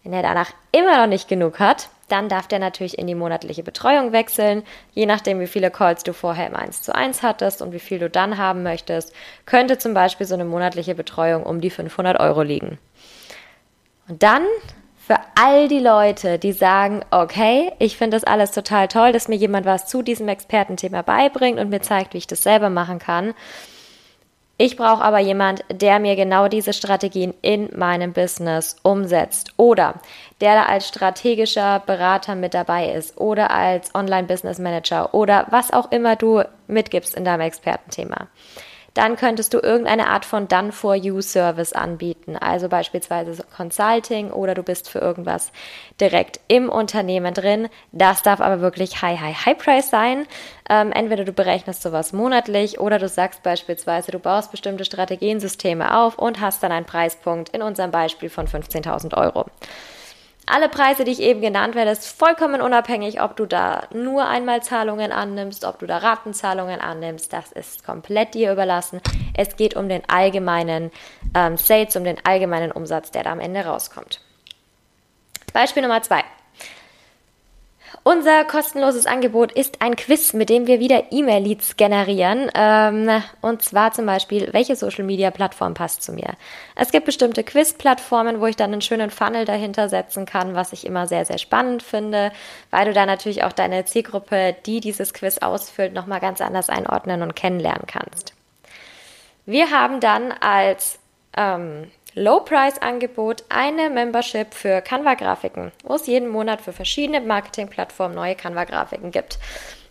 Wenn 0.04 0.14
er 0.14 0.22
danach 0.22 0.52
immer 0.72 0.98
noch 0.98 1.08
nicht 1.08 1.28
genug 1.28 1.60
hat, 1.60 1.90
dann 2.10 2.30
darf 2.30 2.48
der 2.48 2.60
natürlich 2.60 2.98
in 2.98 3.08
die 3.08 3.16
monatliche 3.16 3.64
Betreuung 3.64 4.12
wechseln. 4.12 4.64
Je 4.94 5.06
nachdem, 5.06 5.40
wie 5.40 5.48
viele 5.48 5.72
Calls 5.72 6.04
du 6.04 6.14
vorher 6.14 6.48
im 6.48 6.56
1 6.56 6.84
zu 6.84 6.94
1 6.94 7.24
hattest 7.24 7.62
und 7.62 7.72
wie 7.72 7.80
viel 7.80 8.00
du 8.00 8.10
dann 8.10 8.38
haben 8.38 8.62
möchtest, 8.62 9.14
könnte 9.46 9.78
zum 9.78 9.94
Beispiel 9.94 10.28
so 10.28 10.36
eine 10.36 10.46
monatliche 10.46 10.94
Betreuung 10.94 11.44
um 11.44 11.62
die 11.62 11.70
500 11.70 12.20
Euro 12.20 12.44
liegen. 12.44 12.78
Und 14.08 14.22
dann 14.24 14.44
für 15.06 15.18
all 15.36 15.68
die 15.68 15.80
Leute, 15.80 16.38
die 16.38 16.52
sagen, 16.52 17.02
okay, 17.10 17.72
ich 17.80 17.98
finde 17.98 18.16
das 18.18 18.24
alles 18.24 18.52
total 18.52 18.88
toll, 18.88 19.12
dass 19.12 19.28
mir 19.28 19.36
jemand 19.36 19.66
was 19.66 19.88
zu 19.88 20.04
diesem 20.04 20.28
Expertenthema 20.28 21.02
beibringt 21.02 21.60
und 21.60 21.70
mir 21.70 21.82
zeigt, 21.82 22.14
wie 22.14 22.20
ich 22.20 22.28
das 22.28 22.44
selber 22.44 22.70
machen 22.70 23.00
kann. 23.00 23.34
Ich 24.58 24.78
brauche 24.78 25.04
aber 25.04 25.18
jemand, 25.18 25.66
der 25.72 25.98
mir 25.98 26.16
genau 26.16 26.48
diese 26.48 26.72
Strategien 26.72 27.34
in 27.42 27.70
meinem 27.76 28.14
Business 28.14 28.76
umsetzt. 28.84 29.54
Oder 29.58 29.96
der 30.40 30.54
da 30.54 30.64
als 30.66 30.88
strategischer 30.88 31.82
Berater 31.84 32.36
mit 32.36 32.54
dabei 32.54 32.92
ist. 32.92 33.18
Oder 33.20 33.50
als 33.50 33.96
Online-Business 33.96 34.60
Manager 34.60 35.16
oder 35.16 35.48
was 35.50 35.74
auch 35.74 35.92
immer 35.92 36.16
du 36.16 36.44
mitgibst 36.68 37.16
in 37.16 37.26
deinem 37.26 37.42
Expertenthema 37.42 38.28
dann 38.94 39.16
könntest 39.16 39.54
du 39.54 39.60
irgendeine 39.60 40.08
Art 40.08 40.26
von 40.26 40.48
Done 40.48 40.72
for 40.72 40.96
You 40.96 41.22
Service 41.22 41.74
anbieten, 41.74 42.36
also 42.36 42.68
beispielsweise 42.68 43.44
Consulting 43.56 44.32
oder 44.32 44.54
du 44.54 44.64
bist 44.64 44.90
für 44.90 45.00
irgendwas 45.00 45.52
direkt 46.00 46.40
im 46.48 46.70
Unternehmen 46.70 47.34
drin. 47.34 47.70
Das 47.92 48.22
darf 48.22 48.42
aber 48.42 48.62
wirklich 48.62 49.02
High, 49.02 49.20
High, 49.20 49.46
High 49.46 49.58
Price 49.58 49.90
sein. 49.90 50.28
Ähm, 50.70 50.92
entweder 50.92 51.24
du 51.24 51.32
berechnest 51.32 51.82
sowas 51.82 52.12
monatlich 52.14 52.80
oder 52.80 53.00
du 53.00 53.08
sagst 53.08 53.44
beispielsweise, 53.44 54.12
du 54.12 54.20
baust 54.20 54.52
bestimmte 54.52 54.86
Strategiensysteme 54.86 55.98
auf 55.98 56.18
und 56.18 56.42
hast 56.42 56.62
dann 56.64 56.72
einen 56.72 56.86
Preispunkt 56.86 57.50
in 57.50 57.62
unserem 57.62 57.92
Beispiel 57.92 58.30
von 58.30 58.48
15.000 58.48 59.16
Euro. 59.16 59.46
Alle 60.48 60.70
Preise, 60.70 61.04
die 61.04 61.12
ich 61.12 61.22
eben 61.22 61.42
genannt 61.42 61.76
werde, 61.76 61.92
ist 61.92 62.08
vollkommen 62.08 62.62
unabhängig, 62.62 63.22
ob 63.22 63.38
du 63.38 63.46
da 63.46 63.84
nur 63.94 64.28
Einmalzahlungen 64.28 65.12
annimmst, 65.12 65.64
ob 65.64 65.80
du 65.80 65.86
da 65.86 66.00
Ratenzahlungen 66.00 66.82
annimmst. 66.82 67.32
Das 67.32 67.52
ist 67.52 67.86
komplett 67.86 68.34
dir 68.34 68.52
überlassen. 68.52 69.02
Es 69.36 69.56
geht 69.56 69.76
um 69.76 69.88
den 69.88 70.02
allgemeinen 70.10 70.92
ähm, 71.36 71.58
Sales, 71.58 71.96
um 71.96 72.04
den 72.04 72.18
allgemeinen 72.26 72.72
Umsatz, 72.72 73.12
der 73.12 73.24
da 73.24 73.32
am 73.32 73.40
Ende 73.40 73.66
rauskommt. 73.66 74.20
Beispiel 75.54 75.84
Nummer 75.84 76.02
zwei. 76.02 76.24
Unser 78.04 78.46
kostenloses 78.46 79.06
Angebot 79.06 79.52
ist 79.52 79.82
ein 79.82 79.96
Quiz, 79.96 80.34
mit 80.34 80.50
dem 80.50 80.66
wir 80.66 80.80
wieder 80.80 81.12
E-Mail-Leads 81.12 81.78
generieren. 81.78 82.50
Ähm, 82.56 83.10
und 83.42 83.62
zwar 83.62 83.92
zum 83.92 84.06
Beispiel, 84.06 84.50
welche 84.54 84.76
Social-Media-Plattform 84.76 85.74
passt 85.74 86.02
zu 86.02 86.14
mir. 86.14 86.34
Es 86.76 86.92
gibt 86.92 87.06
bestimmte 87.06 87.44
Quiz-Plattformen, 87.44 88.40
wo 88.40 88.48
ich 88.48 88.56
dann 88.56 88.74
einen 88.74 88.82
schönen 88.82 89.12
Funnel 89.12 89.46
dahinter 89.46 89.90
setzen 89.90 90.26
kann, 90.26 90.56
was 90.56 90.74
ich 90.74 90.86
immer 90.86 91.08
sehr, 91.08 91.26
sehr 91.26 91.38
spannend 91.38 91.84
finde, 91.84 92.32
weil 92.70 92.86
du 92.86 92.94
da 92.94 93.06
natürlich 93.06 93.44
auch 93.44 93.54
deine 93.54 93.86
Zielgruppe, 93.86 94.56
die 94.66 94.80
dieses 94.80 95.14
Quiz 95.14 95.38
ausfüllt, 95.38 95.94
nochmal 95.94 96.20
ganz 96.20 96.42
anders 96.42 96.70
einordnen 96.70 97.22
und 97.22 97.36
kennenlernen 97.36 97.86
kannst. 97.88 98.34
Wir 99.46 99.72
haben 99.72 100.00
dann 100.00 100.32
als 100.32 101.00
ähm, 101.36 101.92
Low-Price-Angebot 102.14 103.46
eine 103.48 103.90
Membership 103.90 104.54
für 104.54 104.82
Canva-Grafiken, 104.82 105.72
wo 105.84 105.96
es 105.96 106.08
jeden 106.08 106.28
Monat 106.28 106.60
für 106.60 106.74
verschiedene 106.74 107.22
Marketing-Plattformen 107.22 108.16
neue 108.16 108.36
Canva-Grafiken 108.36 109.12
gibt. 109.12 109.40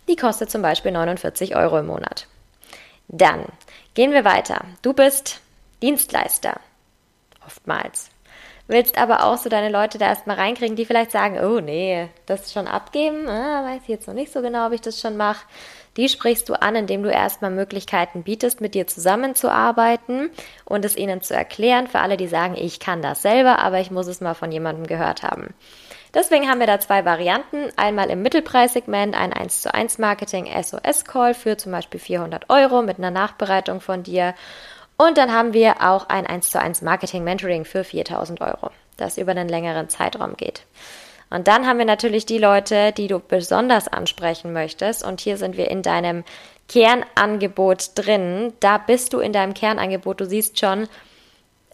Die 0.07 0.15
kostet 0.15 0.51
zum 0.51 0.61
Beispiel 0.61 0.91
49 0.91 1.55
Euro 1.55 1.79
im 1.79 1.87
Monat. 1.87 2.27
Dann 3.07 3.45
gehen 3.95 4.11
wir 4.11 4.23
weiter. 4.23 4.65
Du 4.83 4.93
bist 4.93 5.41
Dienstleister. 5.81 6.59
Oftmals. 7.43 8.10
Willst 8.71 8.97
aber 8.97 9.25
auch 9.25 9.37
so 9.37 9.49
deine 9.49 9.67
Leute 9.67 9.97
da 9.97 10.05
erstmal 10.05 10.37
reinkriegen, 10.37 10.77
die 10.77 10.85
vielleicht 10.85 11.11
sagen, 11.11 11.37
oh 11.43 11.59
nee, 11.59 12.07
das 12.25 12.53
schon 12.53 12.69
abgeben, 12.69 13.27
ah, 13.27 13.65
weiß 13.65 13.81
ich 13.83 13.89
jetzt 13.89 14.07
noch 14.07 14.13
nicht 14.13 14.31
so 14.31 14.41
genau, 14.41 14.67
ob 14.67 14.71
ich 14.71 14.79
das 14.79 15.01
schon 15.01 15.17
mache. 15.17 15.45
Die 15.97 16.07
sprichst 16.07 16.47
du 16.47 16.53
an, 16.53 16.77
indem 16.77 17.03
du 17.03 17.11
erstmal 17.11 17.51
Möglichkeiten 17.51 18.23
bietest, 18.23 18.61
mit 18.61 18.73
dir 18.73 18.87
zusammenzuarbeiten 18.87 20.29
und 20.63 20.85
es 20.85 20.95
ihnen 20.95 21.21
zu 21.21 21.33
erklären, 21.33 21.87
für 21.87 21.99
alle, 21.99 22.15
die 22.15 22.29
sagen, 22.29 22.55
ich 22.55 22.79
kann 22.79 23.01
das 23.01 23.21
selber, 23.21 23.59
aber 23.59 23.81
ich 23.81 23.91
muss 23.91 24.07
es 24.07 24.21
mal 24.21 24.35
von 24.35 24.53
jemandem 24.53 24.87
gehört 24.87 25.21
haben. 25.21 25.53
Deswegen 26.13 26.49
haben 26.49 26.61
wir 26.61 26.67
da 26.67 26.79
zwei 26.79 27.03
Varianten. 27.03 27.71
Einmal 27.75 28.09
im 28.09 28.21
Mittelpreissegment 28.21 29.15
ein 29.15 29.33
1 29.33 29.63
zu 29.63 29.73
1 29.73 29.97
Marketing 29.97 30.47
SOS 30.47 31.03
Call 31.03 31.33
für 31.33 31.57
zum 31.57 31.73
Beispiel 31.73 31.99
400 31.99 32.49
Euro 32.49 32.83
mit 32.83 32.99
einer 32.99 33.11
Nachbereitung 33.11 33.81
von 33.81 34.03
dir. 34.03 34.33
Und 35.01 35.17
dann 35.17 35.33
haben 35.33 35.53
wir 35.53 35.81
auch 35.81 36.09
ein 36.09 36.27
1 36.27 36.51
zu 36.51 36.61
1 36.61 36.83
Marketing 36.83 37.23
Mentoring 37.23 37.65
für 37.65 37.83
4000 37.83 38.39
Euro, 38.39 38.69
das 38.97 39.17
über 39.17 39.31
einen 39.31 39.49
längeren 39.49 39.89
Zeitraum 39.89 40.37
geht. 40.37 40.61
Und 41.31 41.47
dann 41.47 41.65
haben 41.65 41.79
wir 41.79 41.85
natürlich 41.85 42.27
die 42.27 42.37
Leute, 42.37 42.91
die 42.91 43.07
du 43.07 43.17
besonders 43.17 43.87
ansprechen 43.87 44.53
möchtest. 44.53 45.03
Und 45.03 45.19
hier 45.19 45.37
sind 45.37 45.57
wir 45.57 45.71
in 45.71 45.81
deinem 45.81 46.23
Kernangebot 46.69 47.93
drin. 47.95 48.53
Da 48.59 48.77
bist 48.77 49.13
du 49.13 49.19
in 49.19 49.33
deinem 49.33 49.55
Kernangebot. 49.55 50.21
Du 50.21 50.27
siehst 50.27 50.59
schon 50.59 50.87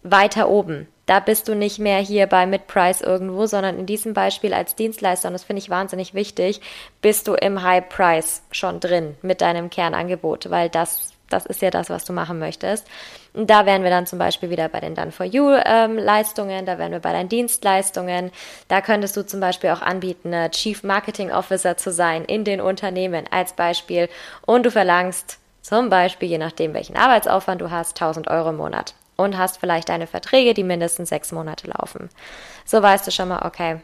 weiter 0.04 0.48
oben. 0.48 0.88
Da 1.06 1.20
bist 1.20 1.50
du 1.50 1.56
nicht 1.56 1.80
mehr 1.80 2.00
hier 2.00 2.28
bei 2.28 2.46
Mid-Price 2.46 3.02
irgendwo, 3.02 3.46
sondern 3.46 3.78
in 3.78 3.86
diesem 3.86 4.14
Beispiel 4.14 4.54
als 4.54 4.76
Dienstleister, 4.76 5.28
und 5.28 5.34
das 5.34 5.44
finde 5.44 5.62
ich 5.62 5.70
wahnsinnig 5.70 6.14
wichtig, 6.14 6.62
bist 7.02 7.28
du 7.28 7.34
im 7.34 7.62
High-Price 7.62 8.44
schon 8.52 8.80
drin 8.80 9.18
mit 9.22 9.42
deinem 9.42 9.70
Kernangebot, 9.70 10.50
weil 10.50 10.70
das 10.70 11.17
das 11.30 11.46
ist 11.46 11.62
ja 11.62 11.70
das, 11.70 11.90
was 11.90 12.06
du 12.06 12.14
machen 12.14 12.40
möchtest. 12.40 12.88
Und 13.34 13.50
da 13.50 13.66
wären 13.66 13.84
wir 13.84 13.90
dann 13.90 14.08
zum 14.08 14.20
Beispiel 14.20 14.50
wieder 14.50 14.70
bei 14.70 14.80
den 14.80 14.96
Done 14.96 15.12
for 15.12 15.26
You 15.26 15.58
ähm, 15.66 15.98
Leistungen, 15.98 16.66
da 16.66 16.78
wären 16.78 16.92
wir 16.92 17.00
bei 17.00 17.12
deinen 17.12 17.30
Dienstleistungen. 17.30 18.32
Da 18.68 18.82
könntest 18.82 19.16
du 19.18 19.26
zum 19.26 19.40
Beispiel 19.40 19.70
auch 19.70 19.82
anbieten, 19.82 20.34
Chief 20.52 20.84
Marketing 20.84 21.32
Officer 21.32 21.78
zu 21.78 21.92
sein 21.92 22.26
in 22.26 22.44
den 22.44 22.62
Unternehmen 22.62 23.26
als 23.30 23.54
Beispiel. 23.54 24.10
Und 24.46 24.66
du 24.66 24.72
verlangst 24.72 25.40
zum 25.62 25.90
Beispiel, 25.90 26.30
je 26.30 26.38
nachdem 26.38 26.74
welchen 26.74 26.96
Arbeitsaufwand 26.96 27.62
du 27.62 27.70
hast, 27.70 28.02
1000 28.02 28.30
Euro 28.30 28.50
im 28.50 28.58
Monat. 28.58 28.96
Und 29.18 29.38
hast 29.38 29.60
vielleicht 29.60 29.90
deine 29.90 30.08
Verträge, 30.08 30.54
die 30.54 30.64
mindestens 30.64 31.10
sechs 31.10 31.32
Monate 31.32 31.68
laufen. 31.68 32.10
So 32.66 32.82
weißt 32.82 33.06
du 33.08 33.12
schon 33.12 33.30
mal, 33.30 33.46
okay, 33.46 33.82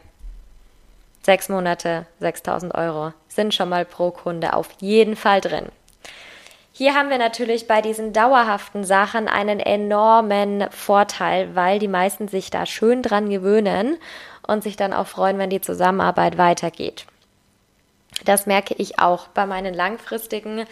sechs 1.22 1.48
Monate, 1.48 2.06
6000 2.20 2.74
Euro 2.74 3.12
sind 3.28 3.52
schon 3.52 3.68
mal 3.68 3.84
pro 3.84 4.10
Kunde 4.12 4.54
auf 4.54 4.70
jeden 4.80 5.16
Fall 5.16 5.40
drin. 5.40 5.66
Hier 6.76 6.96
haben 6.96 7.08
wir 7.08 7.18
natürlich 7.18 7.68
bei 7.68 7.80
diesen 7.80 8.12
dauerhaften 8.12 8.82
Sachen 8.82 9.28
einen 9.28 9.60
enormen 9.60 10.66
Vorteil, 10.72 11.54
weil 11.54 11.78
die 11.78 11.86
meisten 11.86 12.26
sich 12.26 12.50
da 12.50 12.66
schön 12.66 13.00
dran 13.00 13.30
gewöhnen 13.30 13.96
und 14.44 14.64
sich 14.64 14.74
dann 14.74 14.92
auch 14.92 15.06
freuen, 15.06 15.38
wenn 15.38 15.50
die 15.50 15.60
Zusammenarbeit 15.60 16.36
weitergeht. 16.36 17.06
Das 18.24 18.46
merke 18.46 18.74
ich 18.74 18.98
auch 18.98 19.28
bei 19.28 19.46
meinen 19.46 19.72
langfristigen 19.72 20.64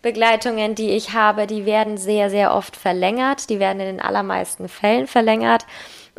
Begleitungen, 0.00 0.76
die 0.76 0.90
ich 0.90 1.12
habe. 1.12 1.48
Die 1.48 1.66
werden 1.66 1.98
sehr, 1.98 2.30
sehr 2.30 2.54
oft 2.54 2.76
verlängert. 2.76 3.50
Die 3.50 3.58
werden 3.58 3.80
in 3.80 3.96
den 3.96 4.00
allermeisten 4.00 4.68
Fällen 4.68 5.08
verlängert. 5.08 5.66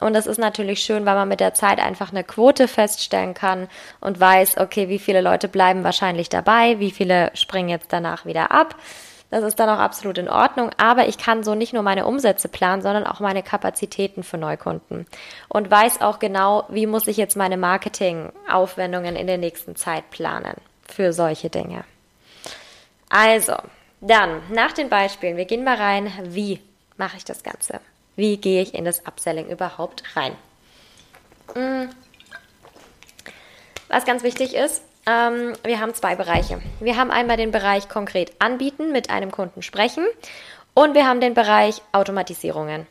Und 0.02 0.16
das 0.16 0.28
ist 0.28 0.38
natürlich 0.38 0.82
schön, 0.82 1.06
weil 1.06 1.16
man 1.16 1.30
mit 1.30 1.40
der 1.40 1.54
Zeit 1.54 1.80
einfach 1.80 2.12
eine 2.12 2.26
Quote 2.26 2.68
feststellen 2.68 3.36
kann 3.36 3.70
und 4.02 4.20
weiß, 4.20 4.58
okay, 4.58 4.90
wie 4.90 5.00
viele 5.00 5.22
Leute 5.22 5.48
bleiben 5.48 5.86
wahrscheinlich 5.86 6.28
dabei, 6.28 6.78
wie 6.80 6.92
viele 6.92 7.32
springen 7.36 7.70
jetzt 7.70 7.94
danach 7.94 8.26
wieder 8.26 8.52
ab. 8.52 8.76
Das 9.32 9.44
ist 9.44 9.60
dann 9.60 9.70
auch 9.70 9.80
absolut 9.80 10.18
in 10.18 10.30
Ordnung. 10.30 10.72
Aber 10.78 11.08
ich 11.08 11.18
kann 11.18 11.44
so 11.44 11.54
nicht 11.54 11.74
nur 11.74 11.84
meine 11.84 12.06
Umsätze 12.06 12.48
planen, 12.48 12.82
sondern 12.82 13.06
auch 13.06 13.20
meine 13.20 13.44
Kapazitäten 13.44 14.24
für 14.24 14.38
Neukunden. 14.38 15.06
Und 15.48 15.70
weiß 15.70 16.02
auch 16.02 16.20
genau, 16.20 16.66
wie 16.70 16.88
muss 16.88 17.08
ich 17.08 17.18
jetzt 17.18 17.38
meine 17.38 17.58
Marketingaufwendungen 17.58 19.16
in 19.16 19.28
der 19.28 19.38
nächsten 19.38 19.76
Zeit 19.76 20.10
planen 20.10 20.56
für 20.88 21.14
solche 21.14 21.50
Dinge. 21.50 21.84
Also, 23.10 23.56
dann 24.02 24.42
nach 24.50 24.72
den 24.72 24.90
Beispielen, 24.90 25.38
wir 25.38 25.46
gehen 25.46 25.64
mal 25.64 25.78
rein, 25.78 26.12
wie 26.24 26.62
mache 26.98 27.18
ich 27.18 27.26
das 27.26 27.44
Ganze? 27.44 27.80
Wie 28.16 28.38
gehe 28.38 28.62
ich 28.62 28.74
in 28.74 28.86
das 28.86 29.06
Upselling 29.06 29.48
überhaupt 29.48 30.04
rein? 30.16 30.36
Hm. 31.54 31.90
Was 33.88 34.06
ganz 34.06 34.24
wichtig 34.24 34.56
ist, 34.56 34.84
ähm, 35.10 35.54
wir 35.64 35.80
haben 35.80 35.94
zwei 35.94 36.16
Bereiche. 36.16 36.62
Wir 36.80 36.98
haben 36.98 37.10
einmal 37.12 37.38
den 37.38 37.52
Bereich 37.52 37.90
konkret 37.90 38.34
anbieten, 38.40 38.92
mit 38.92 39.10
einem 39.10 39.32
Kunden 39.32 39.62
sprechen 39.62 40.06
und 40.74 40.94
wir 40.94 41.08
haben 41.08 41.22
den 41.22 41.34
Bereich 41.34 41.82
Automatisierungen. 41.92 42.86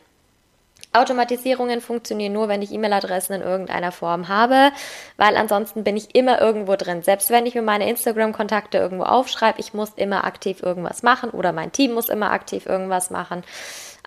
Automatisierungen 0.91 1.81
funktionieren 1.81 2.33
nur, 2.33 2.47
wenn 2.47 2.63
ich 2.63 2.71
E-Mail-Adressen 2.71 3.33
in 3.33 3.41
irgendeiner 3.41 3.91
Form 3.91 4.27
habe, 4.27 4.71
weil 5.17 5.37
ansonsten 5.37 5.83
bin 5.83 5.95
ich 5.95 6.15
immer 6.15 6.41
irgendwo 6.41 6.75
drin. 6.75 7.03
Selbst 7.03 7.29
wenn 7.29 7.45
ich 7.45 7.53
mir 7.53 7.61
meine 7.61 7.87
Instagram-Kontakte 7.87 8.79
irgendwo 8.79 9.03
aufschreibe, 9.03 9.59
ich 9.59 9.75
muss 9.75 9.91
immer 9.95 10.23
aktiv 10.23 10.63
irgendwas 10.63 11.03
machen 11.03 11.29
oder 11.29 11.53
mein 11.53 11.71
Team 11.71 11.93
muss 11.93 12.09
immer 12.09 12.31
aktiv 12.31 12.65
irgendwas 12.65 13.11
machen. 13.11 13.43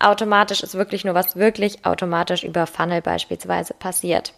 Automatisch 0.01 0.65
ist 0.65 0.75
wirklich 0.75 1.05
nur 1.05 1.15
was 1.15 1.37
wirklich 1.37 1.87
automatisch 1.87 2.43
über 2.43 2.67
Funnel 2.67 3.01
beispielsweise 3.01 3.75
passiert. 3.75 4.33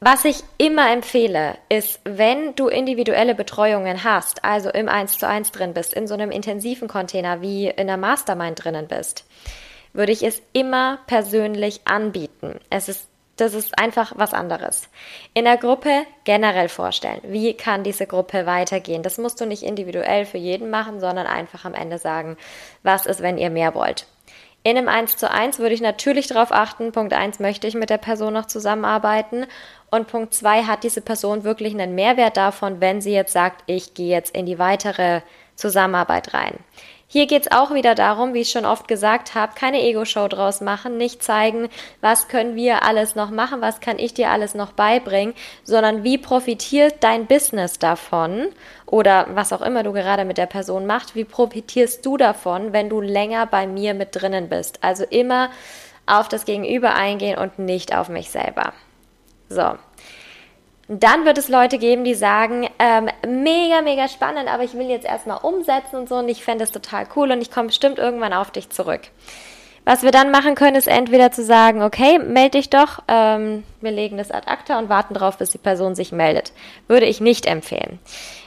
Was 0.00 0.24
ich 0.24 0.44
immer 0.58 0.92
empfehle, 0.92 1.58
ist, 1.68 1.98
wenn 2.04 2.54
du 2.54 2.68
individuelle 2.68 3.34
Betreuungen 3.34 4.04
hast, 4.04 4.44
also 4.44 4.70
im 4.70 4.88
1 4.88 5.18
zu 5.18 5.26
1 5.26 5.50
drin 5.50 5.74
bist, 5.74 5.92
in 5.92 6.06
so 6.06 6.14
einem 6.14 6.30
intensiven 6.30 6.86
Container 6.86 7.40
wie 7.40 7.66
in 7.66 7.88
der 7.88 7.96
Mastermind 7.96 8.62
drinnen 8.62 8.86
bist, 8.86 9.24
würde 9.92 10.12
ich 10.12 10.22
es 10.22 10.40
immer 10.52 11.00
persönlich 11.08 11.80
anbieten. 11.84 12.60
Es 12.70 12.88
ist 12.88 13.08
das 13.34 13.54
ist 13.54 13.78
einfach 13.78 14.14
was 14.16 14.34
anderes. 14.34 14.88
In 15.32 15.44
der 15.44 15.58
Gruppe 15.58 16.04
generell 16.24 16.68
vorstellen, 16.68 17.20
wie 17.22 17.54
kann 17.54 17.84
diese 17.84 18.04
Gruppe 18.04 18.46
weitergehen. 18.46 19.04
Das 19.04 19.16
musst 19.16 19.40
du 19.40 19.46
nicht 19.46 19.62
individuell 19.62 20.24
für 20.24 20.38
jeden 20.38 20.70
machen, 20.70 20.98
sondern 20.98 21.28
einfach 21.28 21.64
am 21.64 21.72
Ende 21.72 21.98
sagen, 21.98 22.36
was 22.82 23.06
ist, 23.06 23.22
wenn 23.22 23.38
ihr 23.38 23.50
mehr 23.50 23.76
wollt. 23.76 24.08
In 24.64 24.76
einem 24.76 24.88
1 24.88 25.16
zu 25.16 25.30
1 25.30 25.60
würde 25.60 25.74
ich 25.74 25.80
natürlich 25.80 26.26
darauf 26.26 26.50
achten, 26.50 26.90
Punkt 26.90 27.12
1 27.12 27.38
möchte 27.38 27.66
ich 27.66 27.74
mit 27.74 27.90
der 27.90 27.98
Person 27.98 28.34
noch 28.34 28.46
zusammenarbeiten 28.46 29.46
und 29.90 30.08
Punkt 30.08 30.34
2 30.34 30.64
hat 30.64 30.84
diese 30.84 31.00
Person 31.00 31.44
wirklich 31.44 31.74
einen 31.74 31.94
Mehrwert 31.94 32.36
davon, 32.36 32.80
wenn 32.80 33.00
sie 33.00 33.12
jetzt 33.12 33.32
sagt, 33.32 33.62
ich 33.66 33.94
gehe 33.94 34.08
jetzt 34.08 34.34
in 34.34 34.46
die 34.46 34.58
weitere 34.58 35.22
Zusammenarbeit 35.56 36.34
rein. 36.34 36.58
Hier 37.10 37.26
geht 37.26 37.46
es 37.46 37.52
auch 37.52 37.72
wieder 37.72 37.94
darum, 37.94 38.34
wie 38.34 38.42
ich 38.42 38.50
schon 38.50 38.66
oft 38.66 38.86
gesagt 38.86 39.34
habe, 39.34 39.54
keine 39.54 39.80
Ego-Show 39.80 40.28
draus 40.28 40.60
machen, 40.60 40.98
nicht 40.98 41.22
zeigen, 41.22 41.70
was 42.02 42.28
können 42.28 42.54
wir 42.54 42.82
alles 42.82 43.14
noch 43.14 43.30
machen, 43.30 43.62
was 43.62 43.80
kann 43.80 43.98
ich 43.98 44.12
dir 44.12 44.28
alles 44.28 44.54
noch 44.54 44.72
beibringen, 44.72 45.32
sondern 45.64 46.04
wie 46.04 46.18
profitiert 46.18 46.96
dein 47.00 47.26
Business 47.26 47.78
davon 47.78 48.48
oder 48.84 49.26
was 49.30 49.54
auch 49.54 49.62
immer 49.62 49.84
du 49.84 49.94
gerade 49.94 50.26
mit 50.26 50.36
der 50.36 50.44
Person 50.44 50.84
machst, 50.84 51.14
wie 51.14 51.24
profitierst 51.24 52.04
du 52.04 52.18
davon, 52.18 52.74
wenn 52.74 52.90
du 52.90 53.00
länger 53.00 53.46
bei 53.46 53.66
mir 53.66 53.94
mit 53.94 54.08
drinnen 54.12 54.50
bist. 54.50 54.84
Also 54.84 55.04
immer 55.04 55.48
auf 56.04 56.28
das 56.28 56.44
Gegenüber 56.44 56.94
eingehen 56.94 57.38
und 57.38 57.58
nicht 57.58 57.96
auf 57.96 58.10
mich 58.10 58.28
selber. 58.28 58.74
So. 59.48 59.74
Dann 60.88 61.26
wird 61.26 61.36
es 61.36 61.48
Leute 61.48 61.76
geben, 61.78 62.04
die 62.04 62.14
sagen, 62.14 62.66
ähm, 62.78 63.10
mega, 63.26 63.82
mega 63.82 64.08
spannend, 64.08 64.48
aber 64.48 64.64
ich 64.64 64.72
will 64.72 64.88
jetzt 64.88 65.04
erstmal 65.04 65.38
umsetzen 65.42 65.96
und 65.96 66.08
so 66.08 66.16
und 66.16 66.28
ich 66.30 66.42
fände 66.42 66.64
es 66.64 66.70
total 66.70 67.06
cool 67.14 67.30
und 67.30 67.42
ich 67.42 67.50
komme 67.50 67.66
bestimmt 67.66 67.98
irgendwann 67.98 68.32
auf 68.32 68.50
dich 68.50 68.70
zurück. 68.70 69.02
Was 69.84 70.02
wir 70.02 70.10
dann 70.10 70.30
machen 70.30 70.54
können, 70.54 70.76
ist 70.76 70.88
entweder 70.88 71.30
zu 71.30 71.42
sagen, 71.44 71.82
okay, 71.82 72.18
melde 72.18 72.58
dich 72.58 72.70
doch, 72.70 73.02
ähm, 73.08 73.64
wir 73.80 73.90
legen 73.90 74.16
das 74.16 74.30
ad 74.30 74.46
acta 74.46 74.78
und 74.78 74.88
warten 74.88 75.14
darauf, 75.14 75.38
bis 75.38 75.50
die 75.50 75.58
Person 75.58 75.94
sich 75.94 76.12
meldet. 76.12 76.52
Würde 76.88 77.06
ich 77.06 77.20
nicht 77.20 77.46
empfehlen. 77.46 77.98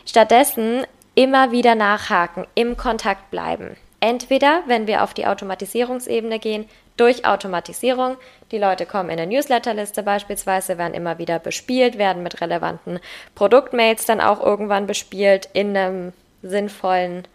Stattdessen 0.06 0.86
immer 1.14 1.52
wieder 1.52 1.76
nachhaken, 1.76 2.46
im 2.56 2.78
Kontakt 2.78 3.30
bleiben. 3.32 3.76
Entweder, 4.02 4.64
wenn 4.66 4.88
wir 4.88 5.04
auf 5.04 5.14
die 5.14 5.28
Automatisierungsebene 5.28 6.40
gehen, 6.40 6.66
durch 6.98 7.26
Automatisierung. 7.26 8.18
Die 8.52 8.58
Leute 8.58 8.86
kommen 8.86 9.10
in 9.10 9.20
eine 9.20 9.28
Newsletterliste 9.28 10.04
beispielsweise, 10.04 10.78
werden 10.78 10.94
immer 10.94 11.18
wieder 11.18 11.40
bespielt, 11.40 11.98
werden 11.98 12.22
mit 12.22 12.42
relevanten 12.42 13.00
Produktmails 13.34 14.06
dann 14.06 14.22
auch 14.22 14.40
irgendwann 14.40 14.86
bespielt 14.86 15.50
in 15.54 15.76
einem 15.76 16.14
sinnvollen 16.44 17.28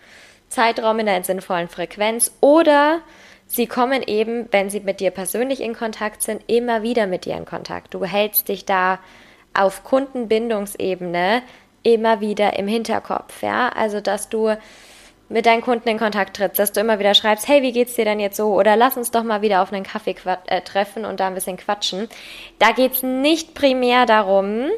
Zeitraum, 0.49 1.01
in 1.01 1.09
einer 1.09 1.25
sinnvollen 1.25 1.69
Frequenz. 1.69 2.33
Oder 2.41 3.01
sie 3.47 3.67
kommen 3.67 4.03
eben, 4.07 4.49
wenn 4.53 4.71
sie 4.71 4.81
mit 4.81 5.01
dir 5.01 5.11
persönlich 5.11 5.61
in 5.61 5.75
Kontakt 5.75 6.23
sind, 6.23 6.43
immer 6.47 6.83
wieder 6.83 7.07
mit 7.07 7.25
dir 7.25 7.37
in 7.37 7.45
Kontakt. 7.45 7.95
Du 7.95 8.05
hältst 8.05 8.49
dich 8.49 8.67
da 8.67 9.01
auf 9.53 9.83
Kundenbindungsebene 9.85 11.43
immer 11.83 12.21
wieder 12.21 12.59
im 12.59 12.69
Hinterkopf, 12.69 13.43
ja, 13.43 13.69
also 13.69 14.01
dass 14.01 14.29
du 14.29 14.57
mit 15.29 15.47
deinen 15.47 15.63
Kunden 15.63 15.89
in 15.89 15.99
Kontakt 15.99 16.37
trittst, 16.37 16.59
dass 16.59 16.73
du 16.73 16.81
immer 16.81 16.99
wieder 16.99 17.15
schreibst, 17.15 17.49
hey, 17.49 17.63
wie 17.63 17.73
geht's 17.73 17.95
dir 17.95 18.05
denn 18.05 18.21
jetzt 18.21 18.37
so? 18.37 18.55
Oder 18.55 18.77
lass 18.77 18.97
uns 18.97 19.11
doch 19.11 19.25
mal 19.25 19.43
wieder 19.43 19.63
auf 19.63 19.73
einen 19.73 19.85
Kaffee 19.85 20.15
äh, 20.47 20.61
treffen 20.61 21.05
und 21.05 21.21
da 21.21 21.27
ein 21.27 21.35
bisschen 21.35 21.57
quatschen. 21.57 22.09
Da 22.59 22.73
geht's 22.73 23.03
nicht 23.03 23.55
primär 23.55 24.07
darum, 24.07 24.71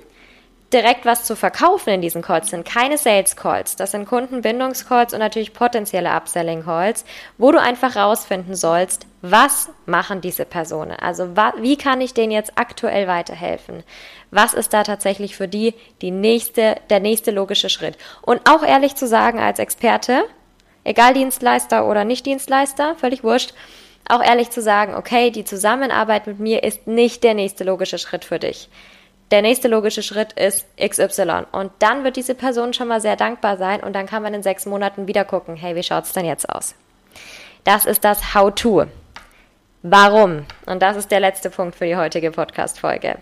direkt 0.72 1.06
was 1.06 1.24
zu 1.24 1.34
verkaufen 1.34 1.90
in 1.90 2.02
diesen 2.02 2.22
Calls. 2.22 2.46
Das 2.46 2.50
sind 2.50 2.66
keine 2.66 2.98
Sales 2.98 3.36
Calls. 3.36 3.76
Das 3.76 3.92
sind 3.92 4.06
Kundenbindungscalls 4.06 5.14
und 5.14 5.20
natürlich 5.20 5.52
potenzielle 5.52 6.10
Upselling 6.10 6.64
Calls, 6.64 7.04
wo 7.38 7.52
du 7.52 7.60
einfach 7.60 7.96
rausfinden 7.96 8.54
sollst, 8.54 9.06
was 9.22 9.70
machen 9.86 10.20
diese 10.20 10.44
Personen? 10.44 10.92
Also 10.92 11.36
wie 11.58 11.76
kann 11.76 12.00
ich 12.00 12.14
denen 12.14 12.32
jetzt 12.32 12.52
aktuell 12.56 13.08
weiterhelfen? 13.08 13.82
Was 14.30 14.54
ist 14.54 14.72
da 14.72 14.82
tatsächlich 14.82 15.36
für 15.36 15.48
die, 15.48 15.74
die 16.02 16.10
nächste, 16.10 16.76
der 16.90 17.00
nächste 17.00 17.30
logische 17.30 17.70
Schritt? 17.70 17.96
Und 18.22 18.48
auch 18.48 18.62
ehrlich 18.62 18.94
zu 18.94 19.06
sagen 19.06 19.38
als 19.38 19.58
Experte, 19.58 20.24
egal 20.84 21.14
Dienstleister 21.14 21.86
oder 21.86 22.04
nicht 22.04 22.26
Dienstleister, 22.26 22.94
völlig 22.96 23.24
wurscht, 23.24 23.54
auch 24.08 24.22
ehrlich 24.22 24.50
zu 24.50 24.62
sagen, 24.62 24.94
okay, 24.94 25.30
die 25.30 25.44
Zusammenarbeit 25.44 26.26
mit 26.26 26.38
mir 26.38 26.62
ist 26.62 26.86
nicht 26.86 27.22
der 27.24 27.34
nächste 27.34 27.64
logische 27.64 27.98
Schritt 27.98 28.24
für 28.24 28.38
dich. 28.38 28.68
Der 29.30 29.42
nächste 29.42 29.68
logische 29.68 30.02
Schritt 30.02 30.32
ist 30.32 30.66
XY. 30.78 31.44
Und 31.52 31.70
dann 31.80 32.02
wird 32.02 32.16
diese 32.16 32.34
Person 32.34 32.72
schon 32.72 32.88
mal 32.88 33.02
sehr 33.02 33.16
dankbar 33.16 33.58
sein 33.58 33.82
und 33.82 33.92
dann 33.92 34.06
kann 34.06 34.22
man 34.22 34.32
in 34.32 34.42
sechs 34.42 34.64
Monaten 34.64 35.06
wieder 35.06 35.24
gucken, 35.24 35.56
hey, 35.56 35.76
wie 35.76 35.82
schaut 35.82 36.04
es 36.04 36.12
denn 36.12 36.24
jetzt 36.24 36.48
aus? 36.48 36.74
Das 37.64 37.84
ist 37.84 38.04
das 38.04 38.34
How-To. 38.34 38.86
Warum? 39.82 40.46
Und 40.64 40.82
das 40.82 40.96
ist 40.96 41.10
der 41.10 41.20
letzte 41.20 41.50
Punkt 41.50 41.76
für 41.76 41.84
die 41.84 41.96
heutige 41.96 42.30
Podcast-Folge. 42.30 43.18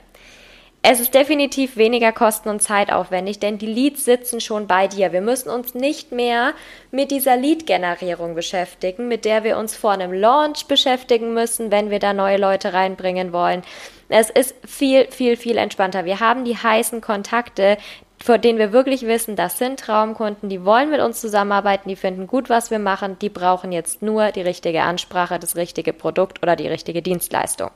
Es 0.89 1.01
ist 1.01 1.15
definitiv 1.15 1.77
weniger 1.77 2.13
kosten- 2.13 2.49
und 2.49 2.63
zeitaufwendig, 2.63 3.41
denn 3.41 3.59
die 3.59 3.67
Leads 3.67 4.05
sitzen 4.05 4.41
schon 4.41 4.69
bei 4.69 4.87
dir. 4.87 5.13
Wir 5.13 5.21
müssen 5.21 5.51
uns 5.51 5.75
nicht 5.75 6.13
mehr 6.13 6.53
mit 6.93 7.11
dieser 7.11 7.37
Lead-Generierung 7.37 8.37
beschäftigen, 8.37 9.09
mit 9.09 9.25
der 9.25 9.43
wir 9.43 9.59
uns 9.59 9.75
vor 9.75 9.91
einem 9.91 10.13
Launch 10.13 10.67
beschäftigen 10.67 11.35
müssen, 11.35 11.73
wenn 11.73 11.91
wir 11.91 11.99
da 11.99 12.13
neue 12.13 12.37
Leute 12.37 12.73
reinbringen 12.73 13.33
wollen. 13.33 13.63
Es 14.09 14.31
ist 14.31 14.55
viel, 14.65 15.11
viel, 15.11 15.37
viel 15.37 15.57
entspannter. 15.57 16.05
Wir 16.05 16.21
haben 16.21 16.45
die 16.45 16.57
heißen 16.57 17.01
Kontakte, 17.01 17.79
vor 18.23 18.39
denen 18.39 18.61
wir 18.61 18.71
wirklich 18.73 19.09
wissen, 19.09 19.35
das 19.35 19.59
sind 19.59 19.81
Traumkunden, 19.81 20.49
die 20.49 20.65
wollen 20.65 20.91
mit 20.91 21.01
uns 21.01 21.21
zusammenarbeiten, 21.21 21.89
die 21.89 21.97
finden 21.97 22.29
gut, 22.29 22.49
was 22.49 22.71
wir 22.71 22.79
machen, 22.79 23.19
die 23.19 23.29
brauchen 23.29 23.73
jetzt 23.73 24.03
nur 24.03 24.31
die 24.31 24.43
richtige 24.43 24.83
Ansprache, 24.83 25.41
das 25.41 25.57
richtige 25.57 25.93
Produkt 25.93 26.45
oder 26.45 26.55
die 26.55 26.69
richtige 26.69 27.03
Dienstleistung. 27.03 27.73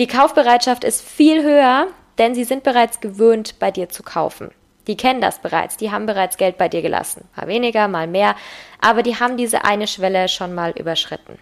Die 0.00 0.08
Kaufbereitschaft 0.08 0.82
ist 0.82 1.02
viel 1.02 1.44
höher, 1.44 1.86
denn 2.18 2.34
sie 2.34 2.42
sind 2.42 2.64
bereits 2.64 3.00
gewöhnt, 3.00 3.60
bei 3.60 3.70
dir 3.70 3.88
zu 3.88 4.02
kaufen. 4.02 4.50
Die 4.88 4.96
kennen 4.96 5.20
das 5.20 5.38
bereits, 5.38 5.76
die 5.76 5.92
haben 5.92 6.06
bereits 6.06 6.36
Geld 6.36 6.58
bei 6.58 6.68
dir 6.68 6.82
gelassen. 6.82 7.28
Mal 7.36 7.46
weniger, 7.46 7.86
mal 7.86 8.08
mehr, 8.08 8.34
aber 8.80 9.02
die 9.02 9.18
haben 9.20 9.36
diese 9.36 9.64
eine 9.64 9.86
Schwelle 9.86 10.28
schon 10.28 10.52
mal 10.52 10.72
überschritten. 10.72 11.38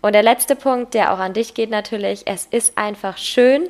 Und 0.00 0.12
der 0.12 0.22
letzte 0.22 0.54
Punkt, 0.54 0.94
der 0.94 1.12
auch 1.12 1.18
an 1.18 1.32
dich 1.32 1.54
geht 1.54 1.70
natürlich, 1.70 2.22
es 2.26 2.46
ist 2.46 2.78
einfach 2.78 3.18
schön, 3.18 3.68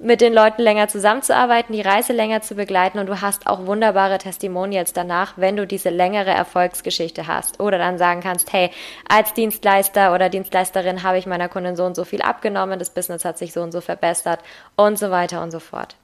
mit 0.00 0.20
den 0.20 0.32
Leuten 0.32 0.62
länger 0.62 0.88
zusammenzuarbeiten, 0.88 1.74
die 1.74 1.82
Reise 1.82 2.12
länger 2.12 2.40
zu 2.40 2.54
begleiten 2.54 2.98
und 2.98 3.06
du 3.06 3.20
hast 3.20 3.46
auch 3.46 3.66
wunderbare 3.66 4.18
Testimonials 4.18 4.92
danach, 4.92 5.34
wenn 5.36 5.56
du 5.56 5.66
diese 5.66 5.90
längere 5.90 6.30
Erfolgsgeschichte 6.30 7.26
hast 7.26 7.60
oder 7.60 7.78
dann 7.78 7.98
sagen 7.98 8.20
kannst, 8.20 8.52
hey, 8.52 8.70
als 9.08 9.34
Dienstleister 9.34 10.14
oder 10.14 10.28
Dienstleisterin 10.28 11.02
habe 11.02 11.18
ich 11.18 11.26
meiner 11.26 11.48
Kundin 11.48 11.76
so 11.76 11.84
und 11.84 11.94
so 11.94 12.04
viel 12.04 12.22
abgenommen, 12.22 12.78
das 12.78 12.90
Business 12.90 13.24
hat 13.24 13.38
sich 13.38 13.52
so 13.52 13.62
und 13.62 13.72
so 13.72 13.80
verbessert 13.80 14.40
und 14.76 14.98
so 14.98 15.10
weiter 15.10 15.42
und 15.42 15.50
so 15.50 15.60
fort. 15.60 15.96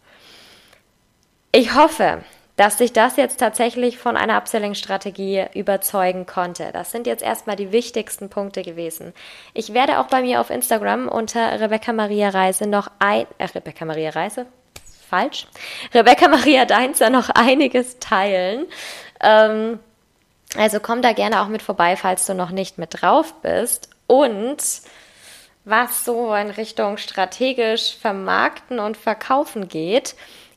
Ich 1.52 1.74
hoffe, 1.74 2.18
dass 2.56 2.78
sich 2.78 2.92
das 2.92 3.16
jetzt 3.16 3.38
tatsächlich 3.38 3.98
von 3.98 4.16
einer 4.16 4.36
Upselling-Strategie 4.36 5.44
überzeugen 5.54 6.24
konnte. 6.24 6.70
Das 6.72 6.90
sind 6.90 7.06
jetzt 7.06 7.22
erstmal 7.22 7.56
die 7.56 7.70
wichtigsten 7.70 8.30
Punkte 8.30 8.62
gewesen. 8.62 9.12
Ich 9.52 9.74
werde 9.74 10.00
auch 10.00 10.06
bei 10.06 10.22
mir 10.22 10.40
auf 10.40 10.50
Instagram 10.50 11.08
unter 11.08 11.60
Rebecca 11.60 11.92
Maria 11.92 12.30
Reise 12.30 12.66
noch 12.66 12.88
ein, 12.98 13.26
äh, 13.38 13.44
Rebecca 13.44 13.84
Maria 13.84 14.10
Reise? 14.10 14.46
Falsch. 15.08 15.46
Rebecca 15.94 16.28
Maria 16.28 16.64
Deinzer 16.64 17.10
noch 17.10 17.28
einiges 17.30 17.98
teilen. 17.98 18.66
Ähm, 19.20 19.78
also 20.56 20.80
komm 20.80 21.02
da 21.02 21.12
gerne 21.12 21.42
auch 21.42 21.48
mit 21.48 21.62
vorbei, 21.62 21.96
falls 21.96 22.26
du 22.26 22.34
noch 22.34 22.50
nicht 22.50 22.78
mit 22.78 23.02
drauf 23.02 23.34
bist. 23.42 23.90
Und 24.06 24.62
was 25.64 26.04
so 26.04 26.32
in 26.34 26.50
Richtung 26.50 26.96
strategisch 26.96 27.96
vermarkten 28.00 28.78
und 28.78 28.96
verkaufen 28.96 29.68
geht, 29.68 30.14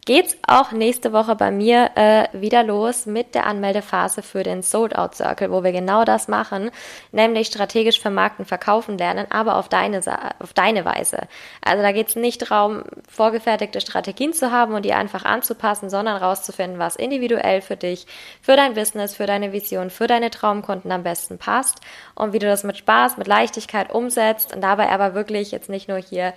geht's 0.10 0.36
auch 0.48 0.72
nächste 0.72 1.14
Woche 1.14 1.36
bei 1.36 1.52
mir 1.52 1.92
äh, 1.94 2.24
wieder 2.32 2.64
los 2.64 3.06
mit 3.06 3.36
der 3.36 3.46
Anmeldephase 3.46 4.24
für 4.24 4.42
den 4.42 4.64
Sold 4.64 4.96
Out 4.96 5.14
Circle, 5.14 5.52
wo 5.52 5.64
wir 5.64 5.72
genau 5.72 6.04
das 6.04 6.28
machen, 6.28 6.72
nämlich 7.12 7.46
strategisch 7.46 8.00
vermarkten, 8.00 8.44
verkaufen 8.44 8.98
lernen, 8.98 9.28
aber 9.30 9.58
auf 9.58 9.70
deine, 9.70 10.02
auf 10.40 10.54
deine 10.54 10.84
Weise. 10.84 11.28
Also 11.62 11.84
da 11.84 11.92
geht's 11.92 12.16
nicht 12.16 12.50
darum, 12.50 12.86
vorgefertigte 13.08 13.82
Strategien 13.82 14.34
zu 14.34 14.52
haben 14.52 14.74
und 14.74 14.84
die 14.84 14.94
einfach 14.94 15.26
anzupassen, 15.26 15.92
sondern 15.92 16.18
rauszufinden, 16.18 16.80
was 16.80 16.96
individuell 16.96 17.62
für 17.62 17.78
dich, 17.78 18.08
für 18.42 18.56
dein 18.56 18.74
Business, 18.74 19.14
für 19.14 19.28
deine 19.28 19.54
Vision, 19.54 19.92
für 19.92 20.08
deine 20.08 20.32
Traumkunden 20.32 20.92
am 20.92 21.04
besten 21.04 21.38
passt 21.38 21.82
und 22.16 22.34
wie 22.34 22.40
du 22.40 22.48
das 22.48 22.64
mit 22.64 22.78
Spaß, 22.78 23.18
mit 23.18 23.28
Leichtigkeit 23.28 23.94
umsetzt 23.94 24.56
und 24.56 24.62
dabei 24.62 24.90
aber 24.90 25.14
wirklich 25.14 25.52
jetzt 25.52 25.70
nicht 25.70 25.88
nur 25.88 26.00
hier 26.00 26.34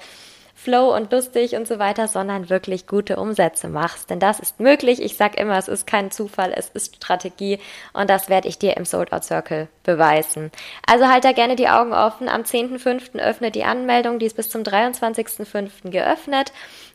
Flow 0.55 0.95
und 0.95 1.11
lustig 1.11 1.57
und 1.57 1.67
so 1.67 1.79
weiter, 1.79 2.09
sondern 2.09 2.51
wirklich 2.51 2.87
gute 2.87 3.17
Umsätze 3.17 3.69
machst. 3.69 4.11
Denn 4.11 4.21
das 4.21 4.39
ist 4.39 4.61
möglich. 4.61 5.03
Ich 5.03 5.17
sage 5.17 5.37
immer, 5.39 5.59
es 5.59 5.69
ist 5.69 5.87
kein 5.87 6.11
Zufall, 6.11 6.53
es 6.55 6.69
ist 6.69 6.97
Strategie 6.97 7.59
und 7.93 8.09
das 8.09 8.29
werde 8.29 8.49
ich 8.49 8.59
dir 8.59 8.77
im 8.77 8.85
Sold 8.85 9.13
Out 9.13 9.25
Circle 9.25 9.69
beweisen. 9.83 10.51
Also 10.87 11.09
halt 11.09 11.25
da 11.25 11.33
gerne 11.33 11.57
die 11.57 11.69
Augen 11.69 11.93
offen. 11.93 12.29
Am 12.29 12.43
10.05. 12.43 13.19
öffnet 13.19 13.55
die 13.55 13.65
Anmeldung, 13.65 14.19
die 14.19 14.27
ist 14.27 14.37
bis 14.37 14.51
zum 14.51 14.63
23.05. 14.63 15.91
geöffnet. 15.91 16.53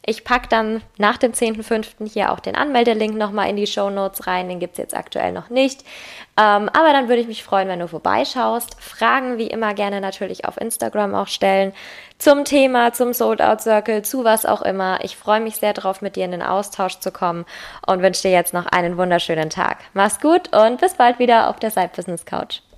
Ich 0.10 0.24
packe 0.24 0.48
dann 0.48 0.82
nach 0.98 1.18
dem 1.18 1.34
10.05. 1.34 2.10
hier 2.10 2.32
auch 2.32 2.40
den 2.40 2.56
Anmeldelink 2.56 3.18
nochmal 3.18 3.50
in 3.50 3.58
die 3.58 3.68
Show 3.68 3.90
Notes 3.90 4.26
rein. 4.26 4.48
Den 4.48 4.62
gibt 4.62 4.76
es 4.76 4.78
jetzt 4.78 4.96
aktuell 4.96 5.34
noch 5.34 5.50
nicht. 5.50 5.82
Ähm, 6.38 6.70
aber 6.70 6.94
dann 6.94 7.10
würde 7.10 7.20
ich 7.20 7.28
mich 7.28 7.44
freuen, 7.44 7.68
wenn 7.68 7.82
du 7.82 7.90
vorbeischaust. 7.90 8.82
Fragen 8.82 9.38
wie 9.38 9.48
immer 9.48 9.74
gerne 9.74 10.00
natürlich 10.00 10.46
auf 10.46 10.56
Instagram 10.62 11.14
auch 11.14 11.28
stellen 11.28 11.74
zum 12.20 12.46
Thema, 12.46 12.94
zum 12.94 13.12
Sold 13.12 13.42
Out 13.42 13.60
Circle, 13.60 14.02
zu 14.02 14.24
was 14.24 14.46
auch 14.46 14.62
immer. 14.62 15.04
Ich 15.04 15.18
freue 15.18 15.42
mich 15.42 15.58
sehr 15.58 15.74
darauf, 15.74 16.02
mit 16.02 16.16
dir 16.16 16.24
in 16.24 16.32
den 16.32 16.42
Austausch 16.42 17.00
zu 17.00 17.12
kommen 17.12 17.46
und 17.86 18.02
wünsche 18.02 18.22
dir 18.22 18.32
jetzt 18.32 18.54
noch 18.54 18.66
einen 18.66 18.96
wunderschönen 18.96 19.50
Tag. 19.50 19.80
Mach's 19.94 20.22
gut 20.22 20.56
und 20.56 20.80
bis 20.80 20.94
bald 20.94 21.20
wieder 21.20 21.50
auf 21.50 21.60
der 21.60 21.72
Side 21.72 21.92
Business 21.94 22.26
Couch. 22.26 22.62